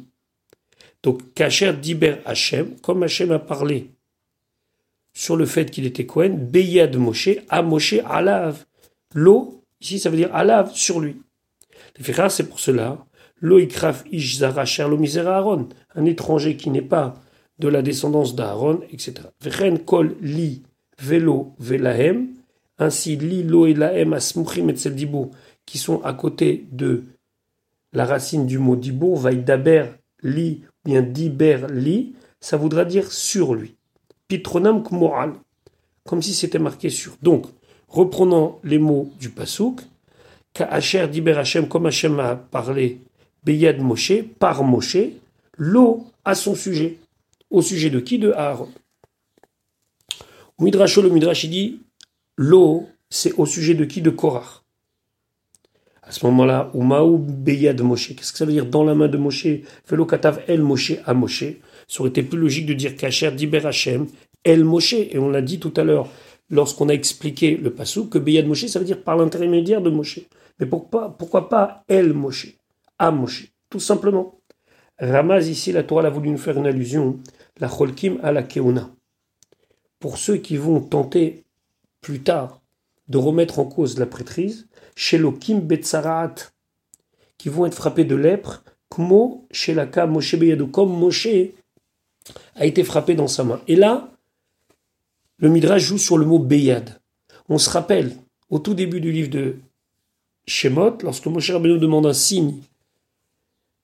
Donc 1.02 1.34
Kacher 1.34 1.72
Diber 1.72 2.16
Hashem, 2.24 2.76
comme 2.82 3.02
Hashem 3.02 3.32
a 3.32 3.38
parlé 3.38 3.90
sur 5.12 5.36
le 5.36 5.46
fait 5.46 5.70
qu'il 5.70 5.86
était 5.86 6.04
Cohen, 6.04 6.36
Beyad 6.36 6.96
Moshe, 6.96 7.30
à 7.48 7.62
Moshe 7.62 7.94
Alav. 8.04 8.64
L'eau, 9.14 9.62
ici 9.80 9.98
ça 9.98 10.10
veut 10.10 10.16
dire 10.16 10.34
Alav 10.34 10.74
sur 10.74 11.00
lui. 11.00 11.16
C'est 12.28 12.48
pour 12.48 12.60
cela, 12.60 13.06
l'eau 13.40 13.58
ikraf 13.58 14.04
ishzara 14.12 14.64
lo 14.86 14.98
misera 14.98 15.38
Aaron, 15.38 15.68
un 15.94 16.04
étranger 16.04 16.56
qui 16.56 16.70
n'est 16.70 16.82
pas 16.82 17.14
de 17.58 17.68
la 17.68 17.82
descendance 17.82 18.34
d'Aaron, 18.34 18.80
etc. 18.92 19.14
Vechen 19.40 19.78
kol 19.78 20.14
li 20.20 20.62
velo 21.00 21.54
velahem, 21.58 22.28
ainsi 22.78 23.16
li 23.16 23.42
lo 23.42 23.66
et 23.66 23.74
asmuchim 24.12 24.68
et 24.68 24.90
dibou, 24.90 25.30
qui 25.64 25.78
sont 25.78 26.02
à 26.02 26.12
côté 26.12 26.66
de 26.72 27.04
la 27.92 28.04
racine 28.04 28.46
du 28.46 28.58
mot 28.58 28.76
dibou, 28.76 29.18
daber 29.32 29.86
li, 30.22 30.64
bien 30.86 31.02
diber 31.02 31.66
li, 31.70 32.14
ça 32.40 32.56
voudra 32.56 32.84
dire 32.84 33.10
sur 33.12 33.54
lui. 33.54 33.74
Pitronam 34.28 34.82
moral, 34.92 35.34
comme 36.04 36.22
si 36.22 36.32
c'était 36.32 36.58
marqué 36.58 36.88
sur. 36.88 37.16
Donc, 37.20 37.46
reprenons 37.88 38.58
les 38.64 38.78
mots 38.78 39.10
du 39.18 39.28
Pasouk, 39.30 39.80
Ka'acher 40.54 41.08
diber 41.08 41.32
Hashem, 41.32 41.68
comme 41.68 41.86
Hashem 41.86 42.18
a 42.20 42.36
parlé, 42.36 43.00
Beyad 43.44 43.80
Moshe, 43.80 44.22
par 44.38 44.62
Moshe, 44.62 44.96
l'eau 45.58 46.06
à 46.24 46.34
son 46.34 46.54
sujet. 46.54 46.98
Au 47.50 47.62
sujet 47.62 47.90
de 47.90 48.00
qui? 48.00 48.18
De 48.18 48.32
Aaron. 48.32 48.70
Midrash, 50.58 50.96
le 50.96 51.10
Midrash, 51.10 51.44
il 51.44 51.50
dit, 51.50 51.80
l'eau, 52.36 52.88
c'est 53.10 53.32
au 53.34 53.44
sujet 53.44 53.74
de 53.74 53.84
qui? 53.84 54.00
De 54.00 54.10
Korach. 54.10 54.62
À 56.08 56.12
ce 56.12 56.24
moment-là, 56.26 56.70
Umaou 56.72 57.18
Beyad 57.18 57.80
Moshe. 57.82 58.14
Qu'est-ce 58.14 58.30
que 58.30 58.38
ça 58.38 58.44
veut 58.44 58.52
dire 58.52 58.66
dans 58.66 58.84
la 58.84 58.94
main 58.94 59.08
de 59.08 59.18
Moshe? 59.18 59.48
Velo 59.88 60.06
Katav 60.06 60.40
El 60.46 60.62
Moshe 60.62 60.92
à 61.04 61.14
Moshe. 61.14 61.44
Ça 61.88 62.00
aurait 62.00 62.10
été 62.10 62.22
plus 62.22 62.38
logique 62.38 62.66
de 62.66 62.74
dire 62.74 62.94
Kacher 62.96 63.32
Diber 63.32 63.68
El 64.44 64.64
Moshe. 64.64 64.92
Et 64.92 65.18
on 65.18 65.28
l'a 65.28 65.42
dit 65.42 65.58
tout 65.58 65.74
à 65.76 65.82
l'heure, 65.82 66.08
lorsqu'on 66.48 66.88
a 66.90 66.92
expliqué 66.92 67.56
le 67.56 67.72
passou, 67.72 68.06
que 68.08 68.18
Beyad 68.18 68.46
Moshe, 68.46 68.66
ça 68.66 68.78
veut 68.78 68.84
dire 68.84 69.02
par 69.02 69.16
l'intermédiaire 69.16 69.82
de 69.82 69.90
Moshe. 69.90 70.20
Mais 70.60 70.66
pourquoi, 70.66 71.48
pas 71.48 71.82
El 71.88 72.12
Moshe, 72.12 72.54
à 73.00 73.10
Moshe? 73.10 73.52
Tout 73.68 73.80
simplement. 73.80 74.38
Ramaz, 75.00 75.48
ici, 75.48 75.72
la 75.72 75.82
Torah 75.82 76.06
a 76.06 76.10
voulu 76.10 76.30
nous 76.30 76.38
faire 76.38 76.56
une 76.56 76.66
allusion, 76.66 77.18
la 77.58 77.68
Cholkim 77.68 78.18
à 78.22 78.30
la 78.30 78.44
Keuna. 78.44 78.90
Pour 79.98 80.18
ceux 80.18 80.36
qui 80.36 80.56
vont 80.56 80.80
tenter 80.80 81.44
plus 82.00 82.20
tard 82.20 82.60
de 83.08 83.18
remettre 83.18 83.58
en 83.58 83.64
cause 83.64 83.98
la 83.98 84.06
prêtrise, 84.06 84.66
chez 84.94 85.18
Lokim 85.18 85.60
Betsarat, 85.60 86.34
qui 87.38 87.48
vont 87.48 87.66
être 87.66 87.74
frappés 87.74 88.04
de 88.04 88.16
lèpre, 88.16 88.64
Kmo 88.90 89.46
Shelaka 89.50 90.06
Moshe 90.06 90.36
Beyadou, 90.36 90.68
comme 90.68 90.96
Moshe 90.96 91.28
a 92.54 92.66
été 92.66 92.82
frappé 92.82 93.14
dans 93.14 93.28
sa 93.28 93.44
main. 93.44 93.60
Et 93.68 93.76
là, 93.76 94.10
le 95.38 95.48
Midrash 95.48 95.82
joue 95.82 95.98
sur 95.98 96.18
le 96.18 96.26
mot 96.26 96.38
Beyad. 96.38 97.00
On 97.48 97.58
se 97.58 97.70
rappelle, 97.70 98.16
au 98.50 98.58
tout 98.58 98.74
début 98.74 99.00
du 99.00 99.12
livre 99.12 99.30
de 99.30 99.56
Shemot, 100.46 100.98
lorsque 101.02 101.26
Moshe 101.26 101.50
Rabbeinu 101.50 101.78
demande 101.78 102.06
un 102.06 102.12
signe 102.12 102.54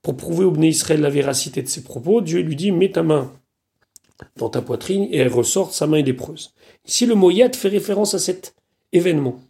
pour 0.01 0.17
prouver 0.17 0.45
au 0.45 0.51
Bnei 0.51 0.71
Israël 0.71 1.01
la 1.01 1.11
véracité 1.11 1.63
de 1.63 1.69
ses 1.69 1.83
propos, 1.83 2.21
Dieu 2.21 2.41
lui 2.41 2.57
dit 2.57 2.73
Mets 2.73 2.93
ta 2.93 3.03
main 3.03 3.33
dans 4.37 4.49
ta 4.49 4.63
poitrine 4.63 5.05
et 5.11 5.19
elle 5.19 5.33
ressort, 5.33 5.73
sa 5.73 5.87
main 5.87 5.99
est 5.99 6.03
lépreuse. 6.03 6.55
Ici, 6.87 7.07
le 7.07 7.15
mot 7.15 7.31
Yad 7.31 7.55
fait 7.55 7.69
référence 7.69 8.15
à 8.15 8.19
cet 8.19 8.55
événement. 8.93 9.41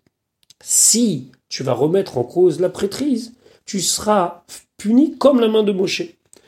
Si 0.61 1.31
tu 1.48 1.62
vas 1.62 1.72
remettre 1.72 2.18
en 2.18 2.24
cause 2.24 2.61
la 2.61 2.68
prêtrise, 2.68 3.35
tu 3.64 3.81
seras 3.81 4.44
puni 4.76 5.16
comme 5.18 5.40
la 5.40 5.48
main 5.48 5.62
de 5.62 5.72
Moshe. 5.72 6.02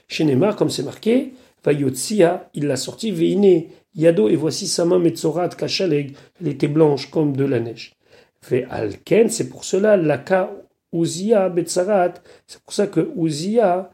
Chez 0.08 0.24
Neymar, 0.24 0.56
comme 0.56 0.70
c'est 0.70 0.82
marqué, 0.82 1.32
Vayotsia, 1.64 2.50
il 2.54 2.66
l'a 2.66 2.76
sorti, 2.76 3.10
Veine, 3.10 3.64
Yado, 3.94 4.28
et 4.28 4.36
voici 4.36 4.66
sa 4.66 4.84
main 4.84 4.98
Metzorat 4.98 5.48
Kachaleg, 5.48 6.14
elle 6.40 6.48
était 6.48 6.68
blanche 6.68 7.10
comme 7.10 7.36
de 7.36 7.44
la 7.44 7.60
neige. 7.60 7.94
Ve 8.42 8.66
Alken, 8.70 9.30
c'est 9.30 9.48
pour 9.48 9.64
cela, 9.64 9.96
Laka 9.96 10.50
Uzia 10.92 11.48
Betzarat, 11.48 12.14
c'est 12.46 12.60
pour 12.60 12.72
ça 12.72 12.86
que 12.86 13.10
Uzia 13.16 13.90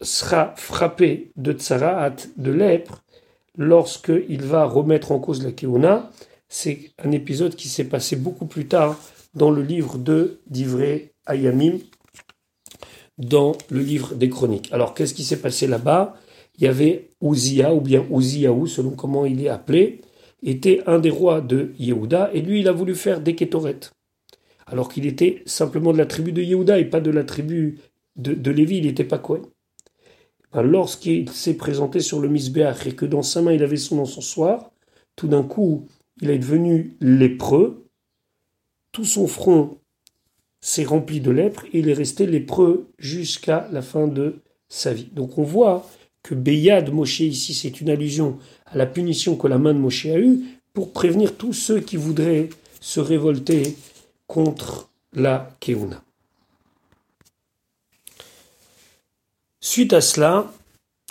sera 0.00 0.54
frappé 0.56 1.30
de 1.36 1.52
Tsarat, 1.52 2.16
de 2.36 2.50
lèpre, 2.50 3.02
lorsqu'il 3.56 4.42
va 4.42 4.64
remettre 4.64 5.12
en 5.12 5.18
cause 5.18 5.44
la 5.44 5.52
Keuna. 5.52 6.10
C'est 6.48 6.92
un 7.02 7.10
épisode 7.12 7.54
qui 7.54 7.68
s'est 7.68 7.88
passé 7.88 8.16
beaucoup 8.16 8.46
plus 8.46 8.66
tard 8.66 8.98
dans 9.34 9.50
le 9.50 9.62
livre 9.62 9.98
de 9.98 10.40
d'Ivré 10.46 11.12
Ayamim, 11.26 11.78
dans 13.18 13.52
le 13.70 13.80
livre 13.80 14.14
des 14.14 14.28
chroniques. 14.28 14.72
Alors 14.72 14.94
qu'est-ce 14.94 15.14
qui 15.14 15.24
s'est 15.24 15.40
passé 15.40 15.66
là-bas? 15.66 16.14
Il 16.58 16.64
y 16.64 16.68
avait 16.68 17.10
Ouzia, 17.20 17.74
ou 17.74 17.80
bien 17.80 18.06
Ouziaou, 18.10 18.66
selon 18.66 18.90
comment 18.90 19.26
il 19.26 19.44
est 19.44 19.48
appelé, 19.48 20.00
était 20.42 20.82
un 20.86 20.98
des 20.98 21.10
rois 21.10 21.40
de 21.40 21.72
Yehuda, 21.78 22.30
et 22.32 22.40
lui, 22.40 22.60
il 22.60 22.68
a 22.68 22.72
voulu 22.72 22.94
faire 22.94 23.20
des 23.20 23.34
kétorettes. 23.34 23.92
Alors 24.66 24.88
qu'il 24.88 25.06
était 25.06 25.42
simplement 25.46 25.92
de 25.92 25.98
la 25.98 26.06
tribu 26.06 26.32
de 26.32 26.42
Yehuda 26.42 26.78
et 26.78 26.84
pas 26.84 27.00
de 27.00 27.10
la 27.10 27.24
tribu 27.24 27.78
de, 28.16 28.50
Lévi, 28.50 28.78
il 28.78 28.86
n'était 28.86 29.04
pas 29.04 29.18
quoi. 29.18 29.40
Ben, 30.52 30.62
lorsqu'il 30.62 31.30
s'est 31.30 31.54
présenté 31.54 32.00
sur 32.00 32.20
le 32.20 32.28
Misbéach 32.28 32.86
et 32.86 32.94
que 32.94 33.06
dans 33.06 33.22
sa 33.22 33.42
main 33.42 33.52
il 33.52 33.62
avait 33.62 33.76
son 33.76 33.98
encensoir, 33.98 34.72
tout 35.14 35.28
d'un 35.28 35.42
coup, 35.42 35.86
il 36.20 36.30
est 36.30 36.38
devenu 36.38 36.96
lépreux, 37.00 37.86
tout 38.92 39.04
son 39.04 39.26
front 39.26 39.78
s'est 40.60 40.84
rempli 40.84 41.20
de 41.20 41.30
lèpre 41.30 41.64
et 41.66 41.80
il 41.80 41.88
est 41.88 41.94
resté 41.94 42.26
lépreux 42.26 42.88
jusqu'à 42.98 43.68
la 43.72 43.82
fin 43.82 44.08
de 44.08 44.42
sa 44.68 44.92
vie. 44.92 45.08
Donc 45.12 45.38
on 45.38 45.42
voit 45.42 45.88
que 46.22 46.34
Beyad 46.34 46.92
Moshe 46.92 47.20
ici, 47.20 47.54
c'est 47.54 47.80
une 47.80 47.90
allusion 47.90 48.38
à 48.66 48.76
la 48.76 48.86
punition 48.86 49.36
que 49.36 49.46
la 49.46 49.58
main 49.58 49.74
de 49.74 49.78
Moshe 49.78 50.06
a 50.06 50.18
eue 50.18 50.40
pour 50.72 50.92
prévenir 50.92 51.36
tous 51.36 51.52
ceux 51.52 51.80
qui 51.80 51.96
voudraient 51.96 52.48
se 52.80 53.00
révolter 53.00 53.76
contre 54.26 54.90
la 55.12 55.56
Keuna. 55.60 56.02
Suite 59.60 59.92
à 59.92 60.00
cela, 60.00 60.52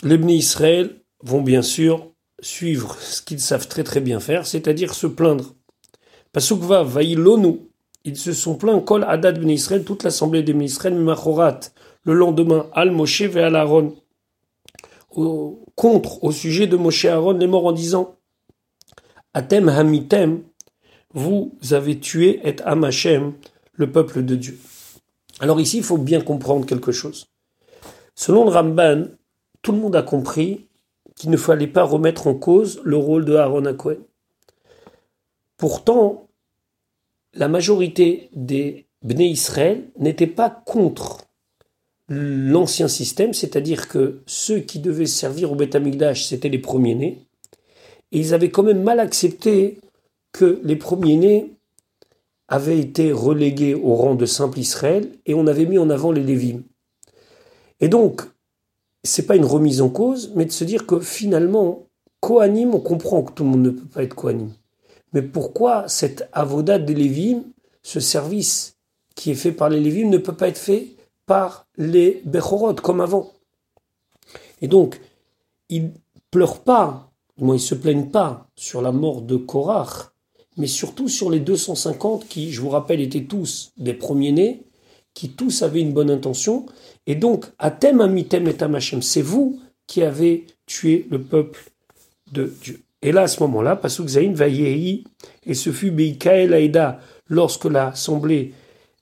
les 0.02 0.16
Israël 0.34 1.00
vont 1.22 1.42
bien 1.42 1.62
sûr 1.62 2.12
suivre 2.46 2.96
ce 3.00 3.20
qu'ils 3.20 3.40
savent 3.40 3.68
très 3.68 3.84
très 3.84 4.00
bien 4.00 4.20
faire, 4.20 4.46
c'est-à-dire 4.46 4.94
se 4.94 5.06
plaindre. 5.06 5.54
Pasukva 6.32 6.82
vaïlonu, 6.82 7.60
ils 8.04 8.16
se 8.16 8.32
sont 8.32 8.54
plaints, 8.54 8.80
Kol 8.80 9.04
Adad 9.04 9.40
Bnei 9.40 9.54
Israël, 9.54 9.84
toute 9.84 10.04
l'assemblée 10.04 10.42
des 10.42 10.52
Israël, 10.52 10.94
Machorat, 10.94 11.60
le 12.04 12.14
lendemain, 12.14 12.68
Al 12.72 12.92
Moshe 12.92 13.22
ve 13.22 13.38
Al 13.38 13.56
Aaron, 13.56 13.96
contre, 15.74 16.22
au 16.22 16.30
sujet 16.30 16.66
de 16.66 16.76
Moshe 16.76 17.06
Aaron, 17.06 17.32
les 17.32 17.46
morts 17.46 17.66
en 17.66 17.72
disant 17.72 18.16
Atem 19.34 19.68
Hamitem, 19.68 20.42
vous 21.14 21.58
avez 21.70 21.98
tué 21.98 22.40
et 22.44 22.56
Amachem, 22.62 23.32
le 23.72 23.90
peuple 23.90 24.24
de 24.24 24.36
Dieu. 24.36 24.58
Alors 25.40 25.60
ici, 25.60 25.78
il 25.78 25.82
faut 25.82 25.98
bien 25.98 26.20
comprendre 26.20 26.66
quelque 26.66 26.92
chose. 26.92 27.26
Selon 28.14 28.44
le 28.44 28.50
Ramban, 28.50 29.06
tout 29.62 29.72
le 29.72 29.78
monde 29.78 29.96
a 29.96 30.02
compris 30.02 30.65
qu'il 31.16 31.30
ne 31.30 31.36
fallait 31.36 31.66
pas 31.66 31.82
remettre 31.82 32.26
en 32.26 32.34
cause 32.34 32.80
le 32.84 32.96
rôle 32.96 33.24
de 33.24 33.34
Aaron 33.34 33.74
Cohen. 33.74 33.96
Pourtant, 35.56 36.28
la 37.34 37.48
majorité 37.48 38.28
des 38.34 38.86
Bnei 39.02 39.30
Israël 39.30 39.88
n'étaient 39.98 40.26
pas 40.26 40.50
contre 40.50 41.26
l'ancien 42.08 42.88
système, 42.88 43.34
c'est-à-dire 43.34 43.88
que 43.88 44.20
ceux 44.26 44.60
qui 44.60 44.78
devaient 44.78 45.06
servir 45.06 45.52
au 45.52 45.54
Beth 45.54 45.76
c'était 46.14 46.48
les 46.48 46.58
premiers-nés, 46.58 47.26
et 48.12 48.18
ils 48.18 48.34
avaient 48.34 48.50
quand 48.50 48.62
même 48.62 48.82
mal 48.82 49.00
accepté 49.00 49.80
que 50.32 50.60
les 50.62 50.76
premiers-nés 50.76 51.52
avaient 52.48 52.78
été 52.78 53.10
relégués 53.10 53.74
au 53.74 53.94
rang 53.94 54.14
de 54.14 54.26
simple 54.26 54.58
Israël 54.58 55.10
et 55.24 55.34
on 55.34 55.46
avait 55.46 55.66
mis 55.66 55.78
en 55.78 55.90
avant 55.90 56.12
les 56.12 56.22
Lévim. 56.22 56.62
Et 57.80 57.88
donc, 57.88 58.22
c'est 59.06 59.26
pas 59.26 59.36
une 59.36 59.44
remise 59.44 59.80
en 59.80 59.88
cause, 59.88 60.32
mais 60.34 60.44
de 60.44 60.52
se 60.52 60.64
dire 60.64 60.86
que 60.86 61.00
finalement, 61.00 61.86
Kohanim, 62.20 62.74
on 62.74 62.80
comprend 62.80 63.22
que 63.22 63.32
tout 63.32 63.44
le 63.44 63.50
monde 63.50 63.62
ne 63.62 63.70
peut 63.70 63.86
pas 63.86 64.02
être 64.02 64.14
Kohanim. 64.14 64.52
Mais 65.12 65.22
pourquoi 65.22 65.88
cette 65.88 66.28
avodat 66.32 66.78
des 66.78 66.94
Lévim, 66.94 67.44
ce 67.82 68.00
service 68.00 68.76
qui 69.14 69.30
est 69.30 69.34
fait 69.34 69.52
par 69.52 69.70
les 69.70 69.80
Lévim, 69.80 70.08
ne 70.08 70.18
peut 70.18 70.34
pas 70.34 70.48
être 70.48 70.58
fait 70.58 70.88
par 71.24 71.66
les 71.76 72.22
Bechorot 72.24 72.74
comme 72.74 73.00
avant? 73.00 73.32
Et 74.60 74.68
donc, 74.68 75.00
ils 75.68 75.90
pleurent 76.30 76.60
pas, 76.60 77.10
du 77.36 77.44
moins 77.44 77.56
ils 77.56 77.60
se 77.60 77.74
plaignent 77.74 78.10
pas 78.10 78.48
sur 78.56 78.82
la 78.82 78.92
mort 78.92 79.22
de 79.22 79.36
Korach, 79.36 80.10
mais 80.56 80.66
surtout 80.66 81.08
sur 81.08 81.30
les 81.30 81.40
250 81.40 82.26
qui, 82.26 82.50
je 82.50 82.60
vous 82.60 82.70
rappelle, 82.70 83.00
étaient 83.00 83.24
tous 83.24 83.72
des 83.76 83.94
premiers-nés, 83.94 84.62
qui 85.14 85.30
tous 85.30 85.62
avaient 85.62 85.80
une 85.80 85.92
bonne 85.92 86.10
intention. 86.10 86.66
Et 87.06 87.14
donc, 87.14 87.46
Atem 87.58 88.00
Amitem 88.00 88.48
et 88.48 88.62
Amachem, 88.62 89.02
c'est 89.02 89.22
vous 89.22 89.60
qui 89.86 90.02
avez 90.02 90.46
tué 90.66 91.06
le 91.10 91.20
peuple 91.20 91.60
de 92.32 92.52
Dieu. 92.62 92.80
Et 93.02 93.12
là, 93.12 93.22
à 93.22 93.28
ce 93.28 93.40
moment-là, 93.44 93.76
Pasuk 93.76 94.08
Zain 94.08 94.32
va 94.32 94.48
et 94.48 95.04
ce 95.54 95.70
fut 95.70 95.90
Beikael 95.90 96.52
Aïda, 96.52 97.00
lorsque 97.28 97.66
l'assemblée, 97.66 98.52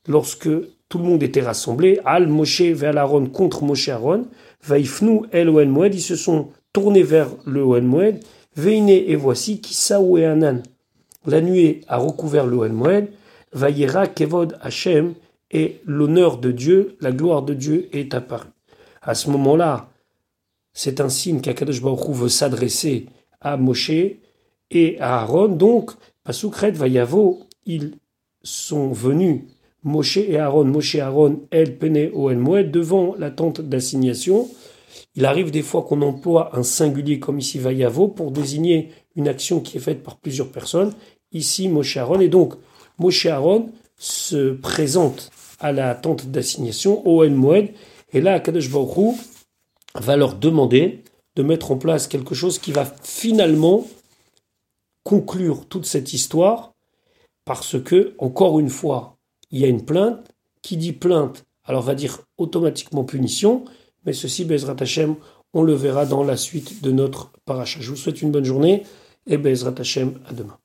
lorsque 0.07 0.49
tout 0.89 0.99
le 0.99 1.05
monde 1.05 1.23
était 1.23 1.41
rassemblé, 1.41 1.99
Al 2.05 2.29
Moshe 2.29 2.61
vers 2.61 2.97
Aaron 2.99 3.27
contre 3.27 3.65
Moshe 3.65 3.89
Aaron, 3.89 4.27
El 5.33 5.49
Oen 5.49 5.71
Moed, 5.71 5.95
ils 5.95 6.03
se 6.03 6.17
sont 6.17 6.51
tournés 6.73 7.03
vers 7.03 7.29
le 7.47 7.63
Oen 7.63 7.85
Moed, 7.85 8.21
Veine 8.57 8.89
et 8.89 9.17
voici, 9.17 9.61
Kisaou 9.61 10.19
et 10.19 10.27
Anan. 10.27 10.63
La 11.27 11.41
nuée 11.41 11.81
a 11.89 11.97
recouvert 11.97 12.47
le 12.47 12.57
Oen 12.57 12.73
Moed, 12.73 13.09
Kevod 14.15 14.59
Hashem, 14.61 15.15
et 15.51 15.80
l'honneur 15.86 16.38
de 16.38 16.51
Dieu, 16.51 16.97
la 17.01 17.12
gloire 17.12 17.42
de 17.42 17.55
Dieu 17.55 17.88
est 17.92 18.14
apparue. 18.14 18.49
À 19.03 19.14
ce 19.14 19.30
moment-là, 19.30 19.90
c'est 20.72 21.01
un 21.01 21.09
signe 21.09 21.40
qu'Akadosh 21.40 21.80
Baruch 21.80 22.11
veut 22.11 22.28
s'adresser 22.28 23.07
à 23.40 23.57
Moshe 23.57 23.90
et 24.70 24.99
à 24.99 25.20
Aaron. 25.20 25.49
Donc, 25.49 25.92
Pasukret 26.24 26.72
Vayavo, 26.72 27.40
ils 27.66 27.92
sont 28.42 28.92
venus, 28.92 29.42
Moshe 29.82 30.16
et 30.16 30.38
Aaron, 30.38 30.64
Moshe 30.64 30.97
et 30.97 31.01
Aaron, 31.01 31.42
El 31.51 31.76
Pene 31.76 32.11
Oel 32.14 32.38
Moed, 32.38 32.70
devant 32.70 33.14
la 33.18 33.30
tente 33.30 33.61
d'assignation. 33.61 34.49
Il 35.14 35.26
arrive 35.26 35.51
des 35.51 35.62
fois 35.62 35.82
qu'on 35.82 36.03
emploie 36.03 36.57
un 36.57 36.62
singulier 36.62 37.20
comme 37.20 37.38
ici 37.38 37.59
Vayavo 37.59 38.09
pour 38.09 38.32
désigner 38.32 38.90
une 39.14 39.28
action 39.28 39.61
qui 39.61 39.76
est 39.76 39.80
faite 39.80 40.03
par 40.03 40.16
plusieurs 40.16 40.49
personnes. 40.51 40.92
Ici, 41.30 41.68
Moshe 41.68 41.97
Aaron. 41.97 42.20
Et 42.20 42.28
donc, 42.28 42.55
Moshe 42.99 43.26
Aaron 43.26 43.70
se 43.97 44.53
présente 44.53 45.30
à 45.65 45.73
la 45.73 45.95
tente 45.95 46.27
d'assignation, 46.27 47.03
Oel 47.09 47.35
Moed. 47.35 47.71
Et 48.12 48.21
là, 48.21 48.39
Kadosh 48.39 48.71
Baruch 48.71 49.17
va 49.95 50.15
leur 50.15 50.35
demander 50.35 51.03
de 51.37 51.43
mettre 51.43 51.73
en 51.73 51.79
place 51.79 52.07
quelque 52.07 52.35
chose 52.35 52.59
qui 52.59 52.71
va 52.71 52.85
finalement 52.85 53.87
conclure 55.05 55.67
toute 55.67 55.87
cette 55.87 56.12
histoire 56.12 56.75
parce 57.47 57.83
que, 57.83 58.15
encore 58.19 58.61
une 58.61 58.69
fois, 58.69 59.17
il 59.51 59.61
y 59.61 59.65
a 59.65 59.69
une 59.69 59.85
plainte. 59.85 60.31
Qui 60.61 60.79
dit 60.79 60.93
plainte, 60.93 61.45
alors 61.65 61.83
va 61.83 61.95
dire 61.95 62.23
automatiquement 62.39 63.05
punition. 63.05 63.65
Mais 64.07 64.15
ceci, 64.15 64.47
Bezrat 64.47 64.77
Hashem, 64.81 65.17
on 65.53 65.62
le 65.62 65.75
verra 65.75 66.07
dans 66.07 66.25
la 66.25 66.39
suite 66.39 66.83
de 66.83 66.91
notre 66.91 67.33
paracha. 67.45 67.81
Je 67.81 67.91
vous 67.91 67.97
souhaite 67.97 68.23
une 68.23 68.31
bonne 68.31 68.47
journée 68.47 68.85
et 69.27 69.37
Bezrat 69.37 69.75
Hashem, 69.79 70.19
à 70.27 70.33
demain. 70.33 70.59